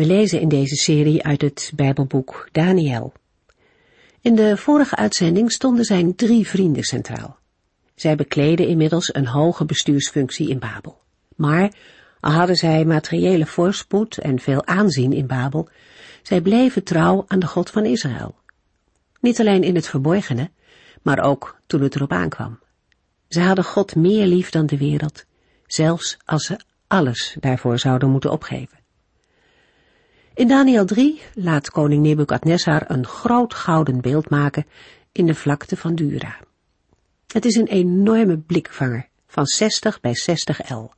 We 0.00 0.06
lezen 0.06 0.40
in 0.40 0.48
deze 0.48 0.74
serie 0.74 1.22
uit 1.22 1.40
het 1.40 1.72
Bijbelboek 1.74 2.48
Daniel. 2.52 3.12
In 4.20 4.34
de 4.34 4.56
vorige 4.56 4.96
uitzending 4.96 5.52
stonden 5.52 5.84
zijn 5.84 6.14
drie 6.14 6.48
vrienden 6.48 6.82
centraal. 6.82 7.38
Zij 7.94 8.16
bekleden 8.16 8.66
inmiddels 8.66 9.14
een 9.14 9.26
hoge 9.26 9.64
bestuursfunctie 9.64 10.48
in 10.48 10.58
Babel. 10.58 11.00
Maar, 11.36 11.72
al 12.20 12.30
hadden 12.30 12.56
zij 12.56 12.84
materiële 12.84 13.46
voorspoed 13.46 14.18
en 14.18 14.38
veel 14.38 14.66
aanzien 14.66 15.12
in 15.12 15.26
Babel, 15.26 15.68
zij 16.22 16.40
bleven 16.40 16.84
trouw 16.84 17.24
aan 17.26 17.38
de 17.38 17.46
God 17.46 17.70
van 17.70 17.84
Israël. 17.84 18.34
Niet 19.20 19.40
alleen 19.40 19.62
in 19.62 19.74
het 19.74 19.88
verborgene, 19.88 20.50
maar 21.02 21.18
ook 21.18 21.60
toen 21.66 21.82
het 21.82 21.94
erop 21.94 22.12
aankwam. 22.12 22.58
Ze 23.28 23.40
hadden 23.40 23.64
God 23.64 23.96
meer 23.96 24.26
lief 24.26 24.50
dan 24.50 24.66
de 24.66 24.78
wereld, 24.78 25.24
zelfs 25.66 26.16
als 26.24 26.44
ze 26.44 26.60
alles 26.86 27.36
daarvoor 27.40 27.78
zouden 27.78 28.10
moeten 28.10 28.30
opgeven. 28.30 28.79
In 30.40 30.48
Daniel 30.48 30.84
3 30.84 31.20
laat 31.34 31.70
koning 31.70 32.02
Nebukadnessar 32.02 32.84
een 32.90 33.06
groot 33.06 33.54
gouden 33.54 34.00
beeld 34.00 34.30
maken 34.30 34.66
in 35.12 35.26
de 35.26 35.34
vlakte 35.34 35.76
van 35.76 35.94
Dura. 35.94 36.38
Het 37.26 37.44
is 37.44 37.54
een 37.54 37.66
enorme 37.66 38.38
blikvanger 38.38 39.08
van 39.26 39.46
60 39.46 40.00
bij 40.00 40.14
60 40.14 40.70
L. 40.70 40.90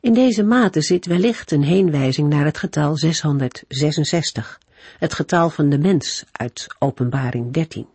In 0.00 0.14
deze 0.14 0.42
mate 0.42 0.80
zit 0.80 1.06
wellicht 1.06 1.50
een 1.50 1.62
heenwijzing 1.62 2.28
naar 2.28 2.44
het 2.44 2.58
getal 2.58 2.96
666, 2.96 4.60
het 4.98 5.12
getal 5.12 5.50
van 5.50 5.68
de 5.68 5.78
mens 5.78 6.24
uit 6.32 6.66
Openbaring 6.78 7.52
13. 7.52 7.86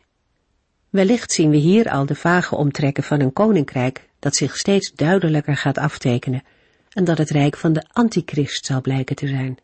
Wellicht 0.89 1.31
zien 1.31 1.49
we 1.49 1.57
hier 1.57 1.89
al 1.89 2.05
de 2.05 2.16
vage 2.16 2.55
omtrekken 2.55 3.03
van 3.03 3.19
een 3.19 3.33
koninkrijk 3.33 4.09
dat 4.19 4.35
zich 4.35 4.57
steeds 4.57 4.91
duidelijker 4.95 5.57
gaat 5.57 5.77
aftekenen 5.77 6.44
en 6.89 7.03
dat 7.03 7.17
het 7.17 7.29
rijk 7.29 7.57
van 7.57 7.73
de 7.73 7.85
antichrist 7.91 8.66
zal 8.66 8.81
blijken 8.81 9.16
te 9.16 9.27
zijn. 9.27 9.57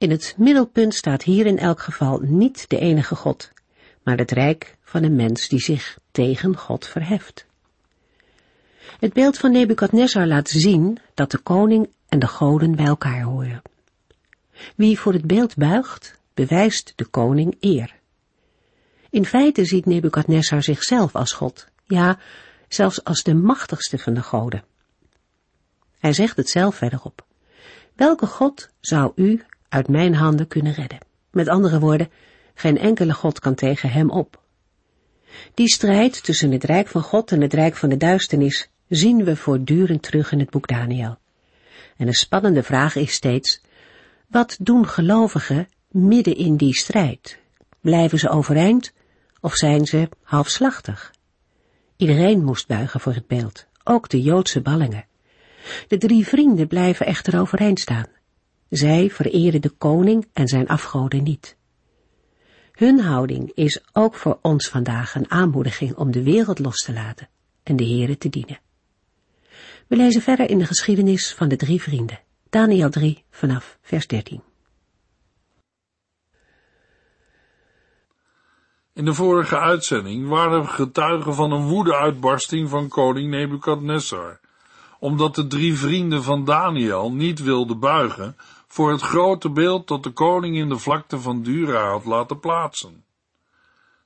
In 0.00 0.10
het 0.10 0.34
middelpunt 0.38 0.94
staat 0.94 1.22
hier 1.22 1.46
in 1.46 1.58
elk 1.58 1.80
geval 1.80 2.18
niet 2.22 2.68
de 2.68 2.78
enige 2.78 3.14
God, 3.14 3.50
maar 4.02 4.18
het 4.18 4.30
rijk 4.30 4.76
van 4.82 5.02
een 5.02 5.16
mens 5.16 5.48
die 5.48 5.60
zich 5.60 5.98
tegen 6.10 6.56
God 6.56 6.86
verheft. 6.86 7.46
Het 9.00 9.12
beeld 9.12 9.38
van 9.38 9.52
Nebukadnezar 9.52 10.26
laat 10.26 10.48
zien 10.48 10.98
dat 11.14 11.30
de 11.30 11.38
koning 11.38 11.90
en 12.08 12.18
de 12.18 12.26
goden 12.26 12.76
bij 12.76 12.86
elkaar 12.86 13.22
horen. 13.22 13.62
Wie 14.76 14.98
voor 14.98 15.12
het 15.12 15.26
beeld 15.26 15.56
buigt, 15.56 16.18
bewijst 16.34 16.92
de 16.96 17.04
koning 17.04 17.56
eer. 17.60 17.94
In 19.10 19.24
feite 19.24 19.64
ziet 19.64 19.86
Nebukadnezar 19.86 20.62
zichzelf 20.62 21.14
als 21.14 21.32
God, 21.32 21.66
ja, 21.86 22.18
zelfs 22.68 23.04
als 23.04 23.22
de 23.22 23.34
machtigste 23.34 23.98
van 23.98 24.14
de 24.14 24.22
goden. 24.22 24.64
Hij 25.98 26.12
zegt 26.12 26.36
het 26.36 26.48
zelf 26.48 26.74
verderop. 26.74 27.24
Welke 27.94 28.26
God 28.26 28.68
zou 28.80 29.12
u 29.14 29.44
uit 29.70 29.88
mijn 29.88 30.14
handen 30.14 30.46
kunnen 30.46 30.72
redden? 30.72 30.98
Met 31.30 31.48
andere 31.48 31.80
woorden, 31.80 32.10
geen 32.54 32.78
enkele 32.78 33.12
God 33.12 33.38
kan 33.38 33.54
tegen 33.54 33.90
hem 33.90 34.10
op. 34.10 34.40
Die 35.54 35.68
strijd 35.68 36.24
tussen 36.24 36.52
het 36.52 36.64
rijk 36.64 36.88
van 36.88 37.02
God 37.02 37.32
en 37.32 37.40
het 37.40 37.54
rijk 37.54 37.76
van 37.76 37.88
de 37.88 37.96
duisternis 37.96 38.70
zien 38.88 39.24
we 39.24 39.36
voortdurend 39.36 40.02
terug 40.02 40.32
in 40.32 40.38
het 40.38 40.50
boek 40.50 40.68
Daniel. 40.68 41.18
En 41.96 42.06
een 42.06 42.14
spannende 42.14 42.62
vraag 42.62 42.96
is 42.96 43.12
steeds, 43.12 43.60
wat 44.26 44.56
doen 44.60 44.86
gelovigen 44.86 45.68
midden 45.88 46.36
in 46.36 46.56
die 46.56 46.74
strijd? 46.74 47.38
Blijven 47.80 48.18
ze 48.18 48.28
overeind 48.28 48.92
of 49.40 49.54
zijn 49.54 49.86
ze 49.86 50.08
halfslachtig? 50.22 51.12
Iedereen 51.96 52.44
moest 52.44 52.66
buigen 52.66 53.00
voor 53.00 53.14
het 53.14 53.26
beeld, 53.26 53.66
ook 53.84 54.08
de 54.08 54.22
Joodse 54.22 54.60
ballingen. 54.60 55.04
De 55.88 55.98
drie 55.98 56.26
vrienden 56.26 56.66
blijven 56.66 57.06
echter 57.06 57.40
overeind 57.40 57.80
staan. 57.80 58.06
Zij 58.70 59.10
vereren 59.10 59.60
de 59.60 59.70
koning 59.70 60.28
en 60.32 60.48
zijn 60.48 60.68
afgoden 60.68 61.22
niet. 61.22 61.56
Hun 62.72 63.00
houding 63.00 63.52
is 63.54 63.80
ook 63.92 64.14
voor 64.14 64.38
ons 64.42 64.68
vandaag 64.68 65.14
een 65.14 65.30
aanmoediging 65.30 65.96
om 65.96 66.10
de 66.10 66.22
wereld 66.22 66.58
los 66.58 66.76
te 66.76 66.92
laten 66.92 67.28
en 67.62 67.76
de 67.76 67.84
Here 67.84 68.18
te 68.18 68.28
dienen. 68.28 68.60
We 69.86 69.96
lezen 69.96 70.22
verder 70.22 70.50
in 70.50 70.58
de 70.58 70.66
geschiedenis 70.66 71.34
van 71.34 71.48
de 71.48 71.56
drie 71.56 71.82
vrienden. 71.82 72.20
Daniel 72.50 72.90
3 72.90 73.24
vanaf 73.30 73.78
vers 73.82 74.06
13. 74.06 74.42
In 78.92 79.04
de 79.04 79.14
vorige 79.14 79.58
uitzending 79.58 80.28
waren 80.28 80.60
we 80.60 80.66
getuigen 80.66 81.34
van 81.34 81.52
een 81.52 81.66
woedeuitbarsting 81.66 82.68
van 82.68 82.88
koning 82.88 83.30
Nebukadnessar, 83.30 84.40
omdat 84.98 85.34
de 85.34 85.46
drie 85.46 85.74
vrienden 85.74 86.22
van 86.22 86.44
Daniel 86.44 87.12
niet 87.12 87.42
wilden 87.42 87.78
buigen 87.78 88.36
voor 88.72 88.90
het 88.90 89.00
grote 89.00 89.50
beeld 89.50 89.88
dat 89.88 90.02
de 90.02 90.10
koning 90.10 90.56
in 90.56 90.68
de 90.68 90.78
vlakte 90.78 91.20
van 91.20 91.42
Dura 91.42 91.88
had 91.88 92.04
laten 92.04 92.40
plaatsen. 92.40 93.04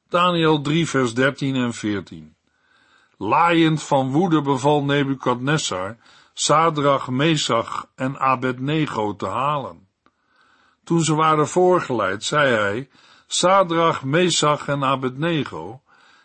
Daniel 0.09 0.61
3 0.61 0.89
vers 0.89 1.15
13 1.15 1.55
en 1.55 1.73
14 1.73 2.37
Laaiend 3.17 3.83
van 3.83 4.11
woede 4.11 4.43
beval 4.43 4.85
Nebukadnessar 4.85 5.97
Sadrach, 6.33 7.09
Mesach 7.09 7.87
en 7.95 8.19
Abednego 8.19 9.17
te 9.17 9.27
halen. 9.27 9.89
Toen 10.85 11.01
ze 11.01 11.15
waren 11.15 11.49
voorgeleid, 11.49 12.25
zei 12.25 12.55
hij, 12.55 12.89
Sadrach, 13.27 14.05
Mesach 14.05 14.69
en 14.69 14.85
Abednego, 14.85 15.83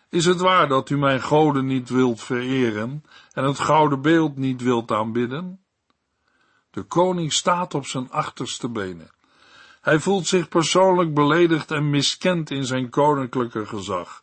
is 0.08 0.24
het 0.24 0.40
waar 0.40 0.68
dat 0.68 0.90
u 0.90 0.98
mijn 0.98 1.22
goden 1.22 1.66
niet 1.66 1.88
wilt 1.88 2.22
vereren 2.22 3.04
en 3.32 3.44
het 3.44 3.58
gouden 3.58 4.02
beeld 4.02 4.36
niet 4.36 4.62
wilt 4.62 4.90
aanbidden? 4.90 5.60
De 6.70 6.82
koning 6.82 7.32
staat 7.32 7.74
op 7.74 7.86
zijn 7.86 8.10
achterste 8.10 8.68
benen. 8.68 9.10
Hij 9.80 9.98
voelt 9.98 10.26
zich 10.26 10.48
persoonlijk 10.48 11.14
beledigd 11.14 11.70
en 11.70 11.90
miskend 11.90 12.50
in 12.50 12.64
zijn 12.64 12.90
koninklijke 12.90 13.66
gezag. 13.66 14.22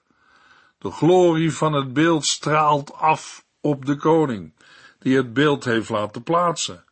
De 0.78 0.92
glorie 0.92 1.54
van 1.54 1.74
het 1.74 1.94
beeld 1.94 2.26
straalt 2.26 2.94
af 2.94 3.46
op 3.62 3.86
de 3.86 3.96
koning, 3.96 4.54
die 5.00 5.18
het 5.18 5.34
beeld 5.34 5.64
heeft 5.64 5.90
laten 5.90 6.24
plaatsen. 6.24 6.84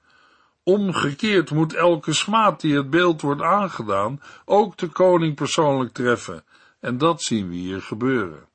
Omgekeerd 0.63 1.51
moet 1.51 1.73
elke 1.73 2.13
smaad 2.13 2.61
die 2.61 2.75
het 2.75 2.89
beeld 2.89 3.21
wordt 3.21 3.41
aangedaan 3.41 4.21
ook 4.45 4.77
de 4.77 4.88
koning 4.88 5.35
persoonlijk 5.35 5.94
treffen, 5.94 6.44
en 6.79 6.97
dat 6.97 7.21
zien 7.21 7.49
we 7.49 7.55
hier 7.55 7.81
gebeuren. 7.81 8.47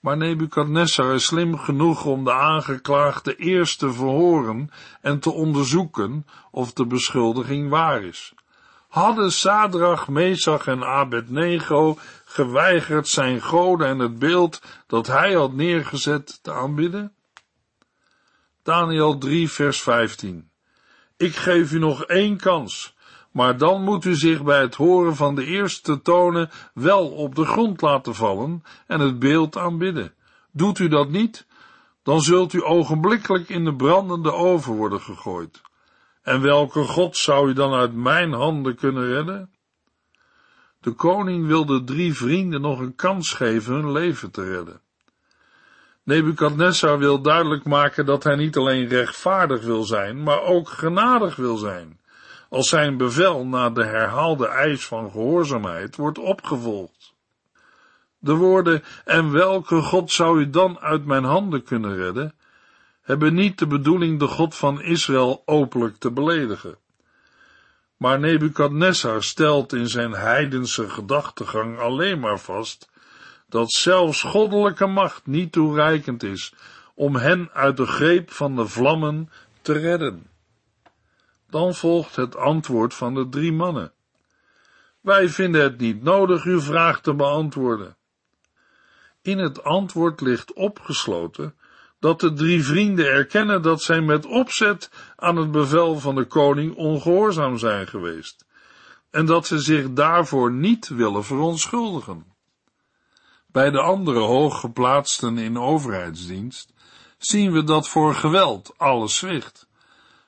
Maar 0.00 0.16
Nebukadnessar 0.16 1.14
is 1.14 1.24
slim 1.24 1.58
genoeg 1.58 2.04
om 2.04 2.24
de 2.24 2.32
aangeklaagde 2.32 3.36
eerst 3.36 3.78
te 3.78 3.92
verhoren 3.92 4.70
en 5.00 5.20
te 5.20 5.30
onderzoeken 5.30 6.26
of 6.50 6.72
de 6.72 6.86
beschuldiging 6.86 7.68
waar 7.68 8.02
is. 8.02 8.34
Hadden 8.88 9.32
Sadrach, 9.32 10.08
Mesach 10.08 10.66
en 10.66 10.84
Abednego 10.84 11.98
geweigerd 12.24 13.08
zijn 13.08 13.42
goden 13.42 13.86
en 13.86 13.98
het 13.98 14.18
beeld 14.18 14.62
dat 14.86 15.06
hij 15.06 15.32
had 15.32 15.52
neergezet 15.52 16.42
te 16.42 16.52
aanbidden? 16.52 17.14
Daniel 18.62 19.18
3 19.18 19.50
vers 19.50 19.82
15 19.82 20.50
Ik 21.16 21.36
geef 21.36 21.72
u 21.72 21.78
nog 21.78 22.04
één 22.04 22.36
kans, 22.36 22.96
maar 23.32 23.56
dan 23.56 23.84
moet 23.84 24.04
u 24.04 24.14
zich 24.14 24.42
bij 24.42 24.60
het 24.60 24.74
horen 24.74 25.16
van 25.16 25.34
de 25.34 25.44
eerste 25.44 26.02
tonen 26.02 26.50
wel 26.74 27.08
op 27.08 27.34
de 27.34 27.44
grond 27.44 27.80
laten 27.80 28.14
vallen 28.14 28.62
en 28.86 29.00
het 29.00 29.18
beeld 29.18 29.56
aanbidden. 29.56 30.14
Doet 30.52 30.78
u 30.78 30.88
dat 30.88 31.10
niet, 31.10 31.46
dan 32.02 32.20
zult 32.20 32.52
u 32.52 32.62
ogenblikkelijk 32.62 33.48
in 33.48 33.64
de 33.64 33.74
brandende 33.74 34.32
oven 34.32 34.74
worden 34.74 35.00
gegooid. 35.00 35.60
En 36.22 36.40
welke 36.40 36.84
God 36.84 37.16
zou 37.16 37.48
u 37.48 37.52
dan 37.52 37.72
uit 37.72 37.94
mijn 37.94 38.32
handen 38.32 38.76
kunnen 38.76 39.06
redden? 39.06 39.50
De 40.80 40.92
koning 40.92 41.46
wil 41.46 41.66
de 41.66 41.84
drie 41.84 42.14
vrienden 42.14 42.60
nog 42.60 42.78
een 42.80 42.94
kans 42.94 43.32
geven 43.32 43.74
hun 43.74 43.92
leven 43.92 44.30
te 44.30 44.44
redden. 44.44 44.80
Nebukadnessar 46.04 46.98
wil 46.98 47.22
duidelijk 47.22 47.64
maken 47.64 48.06
dat 48.06 48.24
hij 48.24 48.36
niet 48.36 48.56
alleen 48.56 48.88
rechtvaardig 48.88 49.64
wil 49.64 49.82
zijn, 49.82 50.22
maar 50.22 50.42
ook 50.42 50.68
genadig 50.68 51.36
wil 51.36 51.56
zijn 51.56 51.99
als 52.50 52.68
zijn 52.68 52.96
bevel 52.96 53.46
na 53.46 53.70
de 53.70 53.84
herhaalde 53.84 54.46
eis 54.46 54.86
van 54.86 55.10
gehoorzaamheid 55.10 55.96
wordt 55.96 56.18
opgevolgd. 56.18 57.14
De 58.18 58.34
woorden, 58.34 58.82
en 59.04 59.32
welke 59.32 59.80
God 59.82 60.10
zou 60.12 60.40
u 60.40 60.50
dan 60.50 60.78
uit 60.78 61.04
mijn 61.04 61.24
handen 61.24 61.62
kunnen 61.62 61.96
redden, 61.96 62.34
hebben 63.02 63.34
niet 63.34 63.58
de 63.58 63.66
bedoeling 63.66 64.18
de 64.18 64.26
God 64.26 64.56
van 64.56 64.82
Israël 64.82 65.42
openlijk 65.44 65.96
te 65.96 66.10
beledigen. 66.10 66.76
Maar 67.96 68.18
Nebukadnessar 68.18 69.22
stelt 69.22 69.72
in 69.72 69.88
zijn 69.88 70.12
heidense 70.12 70.88
gedachtegang 70.88 71.78
alleen 71.78 72.20
maar 72.20 72.38
vast 72.38 72.90
dat 73.48 73.70
zelfs 73.70 74.22
goddelijke 74.22 74.86
macht 74.86 75.26
niet 75.26 75.52
toereikend 75.52 76.22
is 76.22 76.54
om 76.94 77.16
hen 77.16 77.50
uit 77.52 77.76
de 77.76 77.86
greep 77.86 78.30
van 78.30 78.56
de 78.56 78.66
vlammen 78.66 79.30
te 79.62 79.72
redden. 79.72 80.29
Dan 81.50 81.74
volgt 81.74 82.16
het 82.16 82.36
antwoord 82.36 82.94
van 82.94 83.14
de 83.14 83.28
drie 83.28 83.52
mannen. 83.52 83.92
Wij 85.00 85.28
vinden 85.28 85.62
het 85.62 85.78
niet 85.78 86.02
nodig 86.02 86.44
uw 86.44 86.60
vraag 86.60 87.00
te 87.00 87.14
beantwoorden. 87.14 87.96
In 89.22 89.38
het 89.38 89.64
antwoord 89.64 90.20
ligt 90.20 90.52
opgesloten 90.52 91.54
dat 91.98 92.20
de 92.20 92.32
drie 92.32 92.64
vrienden 92.64 93.06
erkennen 93.06 93.62
dat 93.62 93.82
zij 93.82 94.00
met 94.00 94.26
opzet 94.26 94.90
aan 95.16 95.36
het 95.36 95.50
bevel 95.50 95.98
van 95.98 96.14
de 96.14 96.24
koning 96.24 96.74
ongehoorzaam 96.74 97.58
zijn 97.58 97.86
geweest 97.86 98.48
en 99.10 99.26
dat 99.26 99.46
ze 99.46 99.58
zich 99.58 99.92
daarvoor 99.92 100.52
niet 100.52 100.88
willen 100.88 101.24
verontschuldigen. 101.24 102.24
Bij 103.46 103.70
de 103.70 103.80
andere 103.80 104.18
hooggeplaatsten 104.18 105.38
in 105.38 105.58
overheidsdienst 105.58 106.72
zien 107.18 107.52
we 107.52 107.64
dat 107.64 107.88
voor 107.88 108.14
geweld 108.14 108.74
alles 108.76 109.16
zwicht, 109.16 109.68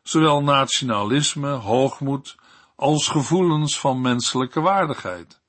zowel 0.03 0.43
nationalisme, 0.43 1.51
hoogmoed, 1.51 2.37
als 2.77 3.09
gevoelens 3.09 3.81
van 3.81 4.01
menselijke 4.01 4.61
waardigheid. 4.61 5.41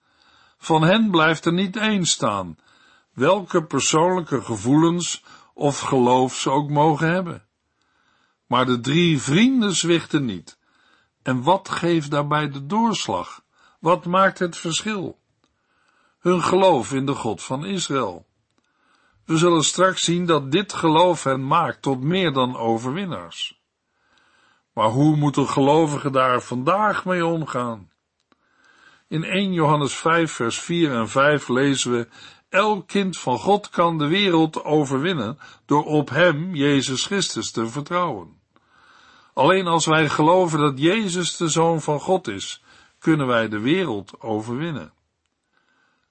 Van 0.57 0.83
hen 0.83 1.11
blijft 1.11 1.45
er 1.45 1.53
niet 1.53 1.75
één 1.75 2.05
staan, 2.05 2.57
welke 3.13 3.63
persoonlijke 3.63 4.41
gevoelens 4.41 5.23
of 5.53 5.79
geloof 5.79 6.35
ze 6.35 6.49
ook 6.49 6.69
mogen 6.69 7.09
hebben. 7.09 7.47
Maar 8.47 8.65
de 8.65 8.79
drie 8.79 9.21
vrienden 9.21 9.75
zwichten 9.75 10.25
niet. 10.25 10.57
En 11.21 11.43
wat 11.43 11.69
geeft 11.69 12.11
daarbij 12.11 12.49
de 12.49 12.65
doorslag? 12.65 13.43
Wat 13.79 14.05
maakt 14.05 14.39
het 14.39 14.57
verschil? 14.57 15.19
Hun 16.19 16.43
geloof 16.43 16.93
in 16.93 17.05
de 17.05 17.15
God 17.15 17.43
van 17.43 17.65
Israël. 17.65 18.25
We 19.25 19.37
zullen 19.37 19.63
straks 19.63 20.03
zien 20.03 20.25
dat 20.25 20.51
dit 20.51 20.73
geloof 20.73 21.23
hen 21.23 21.47
maakt 21.47 21.81
tot 21.81 22.01
meer 22.01 22.33
dan 22.33 22.57
overwinnaars. 22.57 23.62
Maar 24.73 24.89
hoe 24.89 25.15
moet 25.15 25.37
een 25.37 25.49
gelovige 25.49 26.09
daar 26.09 26.41
vandaag 26.41 27.05
mee 27.05 27.25
omgaan? 27.25 27.91
In 29.07 29.23
1 29.23 29.53
Johannes 29.53 29.93
5 29.93 30.31
vers 30.31 30.59
4 30.59 30.91
en 30.91 31.09
5 31.09 31.47
lezen 31.47 31.91
we 31.91 32.07
Elk 32.49 32.87
kind 32.87 33.17
van 33.17 33.37
God 33.37 33.69
kan 33.69 33.97
de 33.97 34.07
wereld 34.07 34.63
overwinnen 34.63 35.37
door 35.65 35.83
op 35.83 36.09
Hem, 36.09 36.55
Jezus 36.55 37.05
Christus, 37.05 37.51
te 37.51 37.67
vertrouwen. 37.67 38.41
Alleen 39.33 39.67
als 39.67 39.85
wij 39.85 40.09
geloven 40.09 40.59
dat 40.59 40.79
Jezus 40.79 41.37
de 41.37 41.47
Zoon 41.47 41.81
van 41.81 41.99
God 41.99 42.27
is, 42.27 42.63
kunnen 42.99 43.27
wij 43.27 43.49
de 43.49 43.59
wereld 43.59 44.21
overwinnen. 44.21 44.93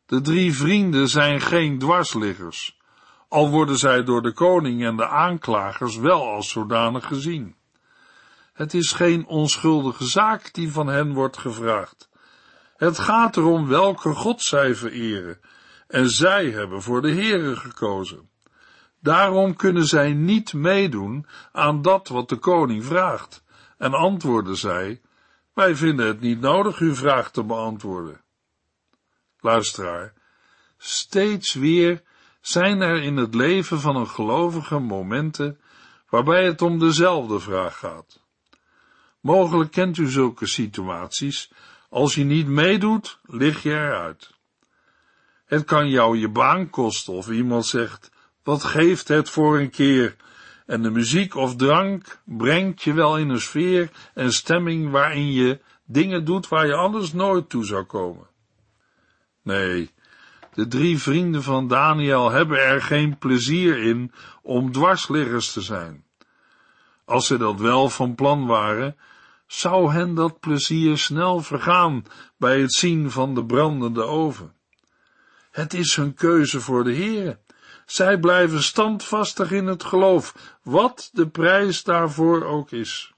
De 0.07 0.21
drie 0.21 0.55
vrienden 0.55 1.09
zijn 1.09 1.41
geen 1.41 1.79
dwarsliggers, 1.79 2.79
al 3.29 3.51
worden 3.51 3.79
zij 3.79 4.05
door 4.05 4.23
de 4.23 4.33
koning 4.33 4.85
en 4.85 4.97
de 4.97 5.09
aanklagers 5.09 5.97
wel 5.97 6.29
als 6.29 6.51
zodanig 6.51 7.07
gezien. 7.07 7.57
Het 8.53 8.75
is 8.75 8.93
geen 8.93 9.27
onschuldige 9.27 10.05
zaak 10.05 10.53
die 10.53 10.73
van 10.73 10.87
hen 10.87 11.13
wordt 11.13 11.39
gevraagd. 11.39 12.09
Het 12.77 12.99
gaat 12.99 13.37
erom 13.37 13.69
welke 13.69 14.15
God 14.15 14.43
zij 14.43 14.75
vereren 14.75 15.41
en 15.87 16.11
zij 16.11 16.51
hebben 16.51 16.83
voor 16.83 17.03
de 17.03 17.13
Heere 17.13 17.57
gekozen. 17.57 18.31
Daarom 19.01 19.57
kunnen 19.57 19.87
zij 19.87 20.13
niet 20.13 20.53
meedoen 20.53 21.27
aan 21.53 21.83
dat 21.83 22.09
wat 22.09 22.29
de 22.29 22.37
koning 22.37 22.85
vraagt. 22.85 23.43
En 23.79 23.95
antwoorden 23.95 24.57
zij, 24.57 25.01
wij 25.55 25.77
vinden 25.77 26.07
het 26.07 26.21
niet 26.21 26.41
nodig 26.41 26.79
uw 26.79 26.95
vraag 26.95 27.31
te 27.31 27.45
beantwoorden. 27.45 28.21
Luisteraar, 29.41 30.13
steeds 30.79 31.55
weer 31.55 32.03
zijn 32.41 32.81
er 32.81 33.03
in 33.03 33.17
het 33.17 33.35
leven 33.35 33.81
van 33.81 33.97
een 33.97 34.09
gelovige 34.09 34.79
momenten 34.79 35.61
waarbij 36.09 36.45
het 36.45 36.63
om 36.63 36.79
dezelfde 36.79 37.41
vraag 37.41 37.79
gaat. 37.79 38.22
Mogelijk 39.23 39.71
kent 39.71 39.97
u 39.97 40.11
zulke 40.11 40.47
situaties. 40.47 41.53
Als 41.89 42.15
je 42.15 42.25
niet 42.25 42.47
meedoet, 42.47 43.19
lig 43.23 43.63
je 43.63 43.71
eruit. 43.71 44.31
Het 45.45 45.65
kan 45.65 45.89
jou 45.89 46.19
je 46.19 46.29
baan 46.29 46.71
kosten 46.71 47.13
of 47.13 47.31
iemand 47.31 47.67
zegt, 47.67 48.11
wat 48.43 48.65
geeft 48.65 49.09
het 49.09 49.31
voor 49.31 49.59
een 49.59 49.71
keer? 49.71 50.17
En 50.67 50.83
de 50.83 50.91
muziek 50.91 51.35
of 51.35 51.57
drank 51.57 52.21
brengt 52.25 52.83
je 52.83 52.93
wel 52.93 53.19
in 53.19 53.29
een 53.29 53.41
sfeer 53.41 53.91
en 54.15 54.33
stemming 54.33 54.91
waarin 54.91 55.33
je 55.33 55.61
dingen 55.85 56.25
doet 56.25 56.49
waar 56.49 56.67
je 56.67 56.75
anders 56.75 57.13
nooit 57.13 57.49
toe 57.49 57.65
zou 57.65 57.85
komen. 57.85 58.27
Nee, 59.43 59.91
de 60.55 60.69
drie 60.69 60.99
vrienden 60.99 61.43
van 61.43 61.69
Daniel 61.69 62.31
hebben 62.31 62.61
er 62.61 62.83
geen 62.83 63.19
plezier 63.19 63.79
in 63.79 64.13
om 64.43 64.73
dwarsliggers 64.73 65.53
te 65.53 65.61
zijn. 65.61 66.05
Als 67.05 67.27
ze 67.27 67.37
dat 67.37 67.61
wel 67.61 67.89
van 67.89 68.15
plan 68.15 68.47
waren, 68.47 68.97
zou 69.53 69.93
hen 69.93 70.15
dat 70.15 70.41
plezier 70.41 70.99
snel 70.99 71.41
vergaan 71.41 72.05
bij 72.37 72.61
het 72.61 72.73
zien 72.73 73.11
van 73.11 73.35
de 73.35 73.45
brandende 73.45 74.03
oven. 74.03 74.55
Het 75.51 75.75
is 75.75 75.97
hun 75.97 76.15
keuze 76.15 76.61
voor 76.61 76.85
de 76.85 76.95
Heere. 76.95 77.41
Zij 77.87 78.19
blijven 78.19 78.63
standvastig 78.63 79.51
in 79.51 79.67
het 79.67 79.85
geloof, 79.85 80.57
wat 80.63 81.11
de 81.13 81.29
prijs 81.29 81.83
daarvoor 81.83 82.45
ook 82.45 82.71
is. 82.71 83.13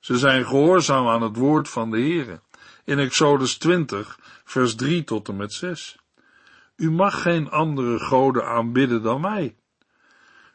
Ze 0.00 0.18
zijn 0.18 0.44
gehoorzaam 0.44 1.08
aan 1.08 1.22
het 1.22 1.36
woord 1.36 1.68
van 1.68 1.90
de 1.90 1.98
Heere. 1.98 2.40
In 2.84 2.98
Exodus 2.98 3.58
20, 3.58 4.18
vers 4.44 4.74
3 4.74 5.04
tot 5.04 5.28
en 5.28 5.36
met 5.36 5.52
6. 5.52 5.96
U 6.76 6.90
mag 6.90 7.22
geen 7.22 7.50
andere 7.50 7.98
goden 7.98 8.46
aanbidden 8.46 9.02
dan 9.02 9.20
mij. 9.20 9.56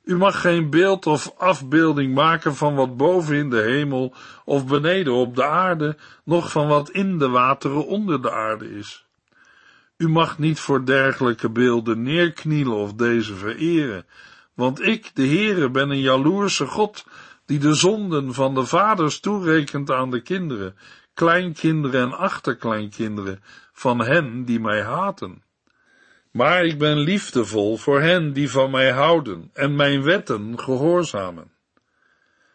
U 0.03 0.17
mag 0.17 0.41
geen 0.41 0.69
beeld 0.69 1.05
of 1.05 1.33
afbeelding 1.37 2.13
maken 2.13 2.55
van 2.55 2.75
wat 2.75 2.97
boven 2.97 3.35
in 3.35 3.49
de 3.49 3.61
hemel 3.61 4.15
of 4.45 4.67
beneden 4.67 5.13
op 5.13 5.35
de 5.35 5.45
aarde, 5.45 5.97
noch 6.23 6.51
van 6.51 6.67
wat 6.67 6.89
in 6.89 7.17
de 7.17 7.29
wateren 7.29 7.87
onder 7.87 8.21
de 8.21 8.31
aarde 8.31 8.77
is. 8.77 9.05
U 9.97 10.09
mag 10.09 10.39
niet 10.39 10.59
voor 10.59 10.85
dergelijke 10.85 11.49
beelden 11.49 12.01
neerknielen 12.01 12.75
of 12.75 12.93
deze 12.93 13.35
vereren, 13.35 14.05
want 14.53 14.81
ik, 14.81 15.11
de 15.13 15.27
Heere, 15.27 15.69
ben 15.69 15.89
een 15.89 15.99
jaloerse 15.99 16.67
God, 16.67 17.05
die 17.45 17.59
de 17.59 17.73
zonden 17.73 18.33
van 18.33 18.55
de 18.55 18.65
vaders 18.65 19.19
toerekent 19.19 19.91
aan 19.91 20.11
de 20.11 20.21
kinderen, 20.21 20.75
kleinkinderen 21.13 22.01
en 22.01 22.17
achterkleinkinderen 22.17 23.43
van 23.73 23.99
hen 23.99 24.45
die 24.45 24.59
mij 24.59 24.83
haten. 24.83 25.43
Maar 26.33 26.65
ik 26.65 26.77
ben 26.77 26.97
liefdevol 26.97 27.77
voor 27.77 28.01
hen 28.01 28.33
die 28.33 28.51
van 28.51 28.71
mij 28.71 28.91
houden 28.91 29.49
en 29.53 29.75
mijn 29.75 30.03
wetten 30.03 30.59
gehoorzamen. 30.59 31.51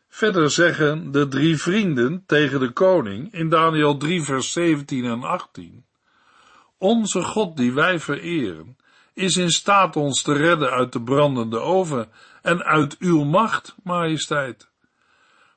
Verder 0.08 0.50
zeggen 0.50 1.12
de 1.12 1.28
drie 1.28 1.56
vrienden 1.56 2.22
tegen 2.26 2.60
de 2.60 2.70
koning 2.70 3.32
in 3.32 3.48
Daniel 3.48 3.96
3 3.96 4.22
vers 4.22 4.52
17 4.52 5.04
en 5.04 5.22
18 5.22 5.86
onze 6.78 7.22
God 7.22 7.56
die 7.56 7.72
wij 7.72 8.00
vereren, 8.00 8.76
is 9.14 9.36
in 9.36 9.50
staat 9.50 9.96
ons 9.96 10.22
te 10.22 10.32
redden 10.32 10.70
uit 10.70 10.92
de 10.92 11.02
brandende 11.02 11.58
oven 11.58 12.10
en 12.42 12.64
uit 12.64 12.96
uw 12.98 13.24
macht, 13.24 13.76
majesteit. 13.82 14.70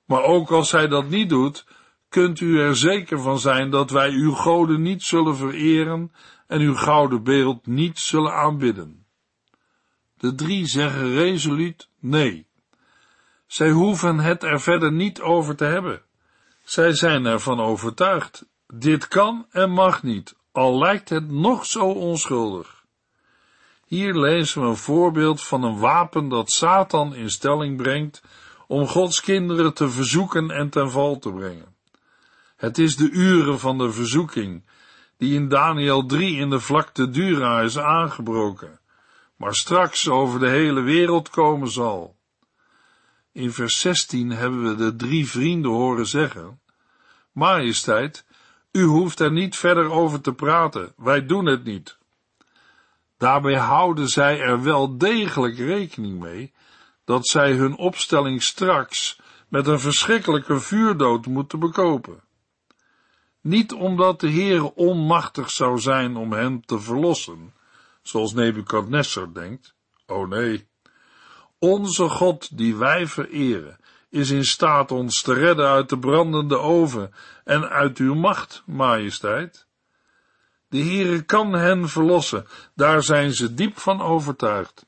Maar 0.06 0.24
ook 0.24 0.52
als 0.52 0.72
hij 0.72 0.88
dat 0.88 1.10
niet 1.10 1.30
doet, 1.30 1.66
kunt 2.10 2.40
u 2.40 2.60
er 2.60 2.76
zeker 2.76 3.22
van 3.22 3.40
zijn 3.40 3.70
dat 3.70 3.90
wij 3.90 4.10
uw 4.10 4.32
goden 4.32 4.82
niet 4.82 5.04
zullen 5.04 5.36
vereren 5.36 6.12
en 6.52 6.60
uw 6.60 6.76
gouden 6.76 7.24
beeld 7.24 7.66
niet 7.66 8.00
zullen 8.00 8.34
aanbidden. 8.34 9.06
De 10.18 10.36
drie 10.36 10.66
zeggen 10.66 11.14
resoluut 11.14 11.90
nee. 12.00 12.48
Zij 13.48 13.70
hoeven 13.70 14.20
het 14.20 14.44
er 14.44 14.62
verder 14.62 14.92
niet 14.92 15.22
over 15.22 15.56
te 15.56 15.64
hebben. 15.64 16.02
Zij 16.64 16.94
zijn 16.94 17.26
ervan 17.26 17.60
overtuigd. 17.60 18.46
Dit 18.74 19.08
kan 19.08 19.46
en 19.52 19.70
mag 19.70 20.04
niet, 20.04 20.36
al 20.52 20.78
lijkt 20.78 21.10
het 21.10 21.32
nog 21.32 21.66
zo 21.66 21.86
onschuldig. 21.86 22.84
Hier 23.86 24.14
lezen 24.14 24.62
we 24.62 24.68
een 24.68 24.76
voorbeeld 24.76 25.44
van 25.44 25.64
een 25.64 25.80
wapen 25.80 26.30
dat 26.30 26.52
Satan 26.52 27.16
in 27.16 27.30
stelling 27.30 27.78
brengt 27.78 28.24
om 28.68 28.88
Gods 28.88 29.22
kinderen 29.22 29.74
te 29.74 29.90
verzoeken 29.90 30.50
en 30.50 30.70
ten 30.70 30.92
val 30.92 31.20
te 31.20 31.32
brengen. 31.32 31.76
Het 32.56 32.78
is 32.78 32.96
de 32.96 33.10
uren 33.10 33.60
van 33.60 33.78
de 33.78 33.92
verzoeking, 33.92 34.64
die 35.22 35.36
in 35.36 35.50
Daniel 35.50 36.06
3 36.06 36.38
in 36.38 36.50
de 36.50 36.60
vlakte 36.60 37.10
Dura 37.10 37.62
is 37.62 37.78
aangebroken, 37.78 38.80
maar 39.36 39.56
straks 39.56 40.10
over 40.10 40.40
de 40.40 40.50
hele 40.50 40.82
wereld 40.82 41.30
komen 41.30 41.72
zal. 41.72 42.16
In 43.32 43.52
vers 43.52 43.80
16 43.80 44.30
hebben 44.30 44.64
we 44.64 44.76
de 44.76 44.96
drie 44.96 45.30
vrienden 45.30 45.72
horen 45.72 46.06
zeggen, 46.06 46.60
Majesteit, 47.32 48.26
u 48.72 48.84
hoeft 48.84 49.20
er 49.20 49.32
niet 49.32 49.56
verder 49.56 49.92
over 49.92 50.22
te 50.22 50.34
praten, 50.34 50.94
wij 50.98 51.26
doen 51.26 51.46
het 51.46 51.64
niet. 51.64 51.98
Daarbij 53.18 53.58
houden 53.58 54.08
zij 54.08 54.40
er 54.40 54.64
wel 54.64 54.98
degelijk 54.98 55.58
rekening 55.58 56.20
mee 56.20 56.54
dat 57.06 57.28
zij 57.28 57.52
hun 57.52 57.78
opstelling 57.78 58.44
straks 58.44 59.20
met 59.48 59.68
een 59.68 59.80
verschrikkelijke 59.80 60.60
vuurdood 60.60 61.26
moeten 61.26 61.60
bekopen. 61.60 62.24
Niet 63.42 63.74
omdat 63.74 64.20
de 64.20 64.32
Heere 64.32 64.76
onmachtig 64.76 65.50
zou 65.50 65.80
zijn 65.80 66.16
om 66.16 66.34
hen 66.34 66.62
te 66.66 66.80
verlossen, 66.80 67.54
zoals 68.02 68.34
Nebukadnessar 68.34 69.34
denkt. 69.34 69.74
Oh 70.08 70.28
nee. 70.28 70.68
Onze 71.60 72.10
God, 72.10 72.58
die 72.58 72.76
wij 72.76 73.08
vereren, 73.08 73.78
is 74.10 74.30
in 74.30 74.46
staat 74.46 74.92
ons 74.92 75.22
te 75.22 75.34
redden 75.34 75.68
uit 75.68 75.90
de 75.90 76.00
brandende 76.00 76.58
oven 76.58 77.14
en 77.44 77.70
uit 77.70 77.98
uw 77.98 78.16
macht, 78.16 78.64
majesteit. 78.66 79.68
De 80.68 80.80
Heere 80.80 81.22
kan 81.22 81.54
hen 81.54 81.90
verlossen, 81.90 82.48
daar 82.76 83.04
zijn 83.04 83.34
ze 83.34 83.54
diep 83.54 83.80
van 83.80 84.02
overtuigd. 84.02 84.86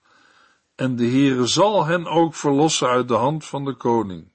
En 0.75 0.95
de 0.95 1.05
Heere 1.05 1.45
zal 1.45 1.85
hen 1.85 2.07
ook 2.07 2.35
verlossen 2.35 2.87
uit 2.87 3.07
de 3.07 3.13
hand 3.13 3.45
van 3.45 3.65
de 3.65 3.73
koning. 3.73 4.31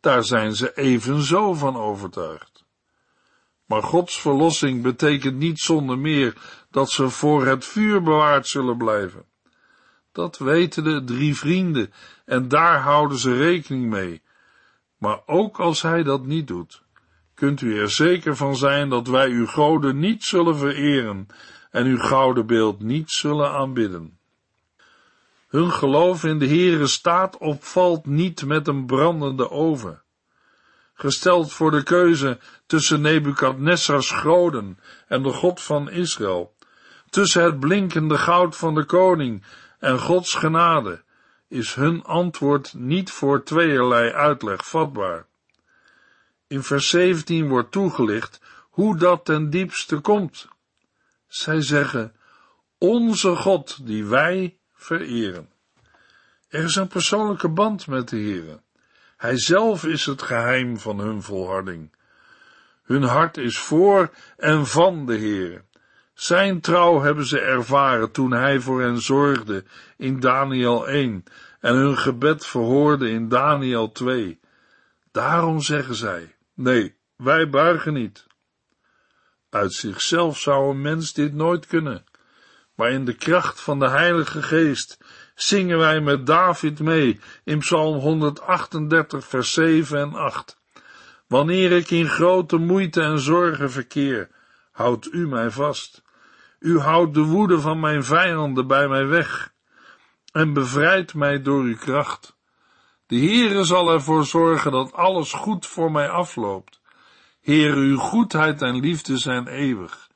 Daar 0.00 0.24
zijn 0.24 0.54
ze 0.54 0.74
evenzo 0.74 1.54
van 1.54 1.76
overtuigd. 1.76 2.51
Maar 3.72 3.82
Gods 3.82 4.20
verlossing 4.20 4.82
betekent 4.82 5.38
niet 5.38 5.58
zonder 5.58 5.98
meer 5.98 6.34
dat 6.70 6.90
ze 6.90 7.08
voor 7.08 7.46
het 7.46 7.64
vuur 7.64 8.02
bewaard 8.02 8.46
zullen 8.46 8.76
blijven. 8.76 9.24
Dat 10.12 10.38
weten 10.38 10.84
de 10.84 11.04
drie 11.04 11.36
vrienden 11.36 11.92
en 12.24 12.48
daar 12.48 12.80
houden 12.80 13.18
ze 13.18 13.36
rekening 13.36 13.90
mee. 13.90 14.22
Maar 14.98 15.22
ook 15.26 15.60
als 15.60 15.82
hij 15.82 16.02
dat 16.02 16.26
niet 16.26 16.46
doet, 16.46 16.82
kunt 17.34 17.60
u 17.60 17.78
er 17.78 17.90
zeker 17.90 18.36
van 18.36 18.56
zijn 18.56 18.88
dat 18.88 19.06
wij 19.06 19.28
uw 19.28 19.46
goden 19.46 19.98
niet 19.98 20.24
zullen 20.24 20.56
vereren 20.56 21.26
en 21.70 21.86
uw 21.86 21.98
gouden 21.98 22.46
beeld 22.46 22.82
niet 22.82 23.10
zullen 23.10 23.50
aanbidden. 23.50 24.18
Hun 25.48 25.70
geloof 25.70 26.24
in 26.24 26.38
de 26.38 26.46
Heere 26.46 26.86
staat 26.86 27.38
of 27.38 27.72
valt 27.72 28.06
niet 28.06 28.44
met 28.44 28.68
een 28.68 28.86
brandende 28.86 29.50
oven. 29.50 30.01
Gesteld 31.02 31.52
voor 31.52 31.70
de 31.70 31.82
keuze 31.82 32.38
tussen 32.66 33.00
Nebukadnessars 33.00 34.10
goden 34.10 34.78
en 35.08 35.22
de 35.22 35.32
God 35.32 35.62
van 35.62 35.90
Israël, 35.90 36.54
tussen 37.10 37.44
het 37.44 37.60
blinkende 37.60 38.18
goud 38.18 38.56
van 38.56 38.74
de 38.74 38.84
koning 38.84 39.44
en 39.78 39.98
Gods 39.98 40.34
genade, 40.34 41.02
is 41.48 41.74
hun 41.74 42.02
antwoord 42.04 42.74
niet 42.74 43.10
voor 43.10 43.42
tweeërlei 43.42 44.12
uitleg 44.12 44.66
vatbaar. 44.66 45.26
In 46.46 46.62
vers 46.62 46.88
17 46.88 47.48
wordt 47.48 47.72
toegelicht 47.72 48.40
hoe 48.70 48.96
dat 48.96 49.24
ten 49.24 49.50
diepste 49.50 49.98
komt. 49.98 50.48
Zij 51.26 51.60
zeggen, 51.60 52.14
onze 52.78 53.36
God 53.36 53.86
die 53.86 54.04
wij 54.04 54.58
vereren. 54.74 55.50
Er 56.48 56.64
is 56.64 56.74
een 56.74 56.88
persoonlijke 56.88 57.48
band 57.48 57.86
met 57.86 58.08
de 58.08 58.16
Heere. 58.16 58.60
Hij 59.22 59.38
zelf 59.38 59.84
is 59.84 60.06
het 60.06 60.22
geheim 60.22 60.78
van 60.78 60.98
hun 60.98 61.22
volharding. 61.22 61.92
Hun 62.82 63.02
hart 63.02 63.36
is 63.36 63.58
voor 63.58 64.10
en 64.36 64.66
van 64.66 65.06
de 65.06 65.18
Heere. 65.18 65.64
Zijn 66.14 66.60
trouw 66.60 67.00
hebben 67.00 67.26
ze 67.26 67.40
ervaren 67.40 68.10
toen 68.10 68.32
hij 68.32 68.60
voor 68.60 68.80
hen 68.80 69.00
zorgde 69.00 69.64
in 69.96 70.20
Daniel 70.20 70.88
1 70.88 71.24
en 71.60 71.74
hun 71.74 71.98
gebed 71.98 72.46
verhoorde 72.46 73.10
in 73.10 73.28
Daniel 73.28 73.92
2. 73.92 74.40
Daarom 75.12 75.60
zeggen 75.60 75.94
zij, 75.94 76.34
nee, 76.54 76.96
wij 77.16 77.48
buigen 77.48 77.92
niet. 77.92 78.26
Uit 79.50 79.72
zichzelf 79.72 80.38
zou 80.38 80.70
een 80.70 80.80
mens 80.80 81.12
dit 81.12 81.34
nooit 81.34 81.66
kunnen, 81.66 82.04
maar 82.74 82.90
in 82.90 83.04
de 83.04 83.14
kracht 83.14 83.60
van 83.60 83.78
de 83.78 83.88
Heilige 83.88 84.42
Geest 84.42 84.98
zingen 85.46 85.78
wij 85.78 86.00
met 86.00 86.26
David 86.26 86.80
mee 86.80 87.20
in 87.44 87.58
Psalm 87.58 87.98
138, 87.98 89.24
vers 89.24 89.52
7 89.52 89.98
en 89.98 90.14
8. 90.14 90.60
Wanneer 91.26 91.72
ik 91.72 91.90
in 91.90 92.08
grote 92.08 92.56
moeite 92.56 93.00
en 93.00 93.18
zorgen 93.18 93.70
verkeer, 93.70 94.28
houdt 94.72 95.12
u 95.12 95.28
mij 95.28 95.50
vast. 95.50 96.02
U 96.58 96.78
houdt 96.78 97.14
de 97.14 97.22
woede 97.22 97.60
van 97.60 97.80
mijn 97.80 98.04
vijanden 98.04 98.66
bij 98.66 98.88
mij 98.88 99.06
weg 99.06 99.52
en 100.32 100.52
bevrijdt 100.52 101.14
mij 101.14 101.42
door 101.42 101.62
uw 101.62 101.76
kracht. 101.76 102.36
De 103.06 103.16
Heere 103.16 103.64
zal 103.64 103.92
ervoor 103.92 104.24
zorgen 104.24 104.72
dat 104.72 104.92
alles 104.92 105.32
goed 105.32 105.66
voor 105.66 105.92
mij 105.92 106.08
afloopt. 106.08 106.80
Heere, 107.40 107.76
uw 107.76 107.96
goedheid 107.96 108.62
en 108.62 108.80
liefde 108.80 109.18
zijn 109.18 109.46
eeuwig. 109.46 110.10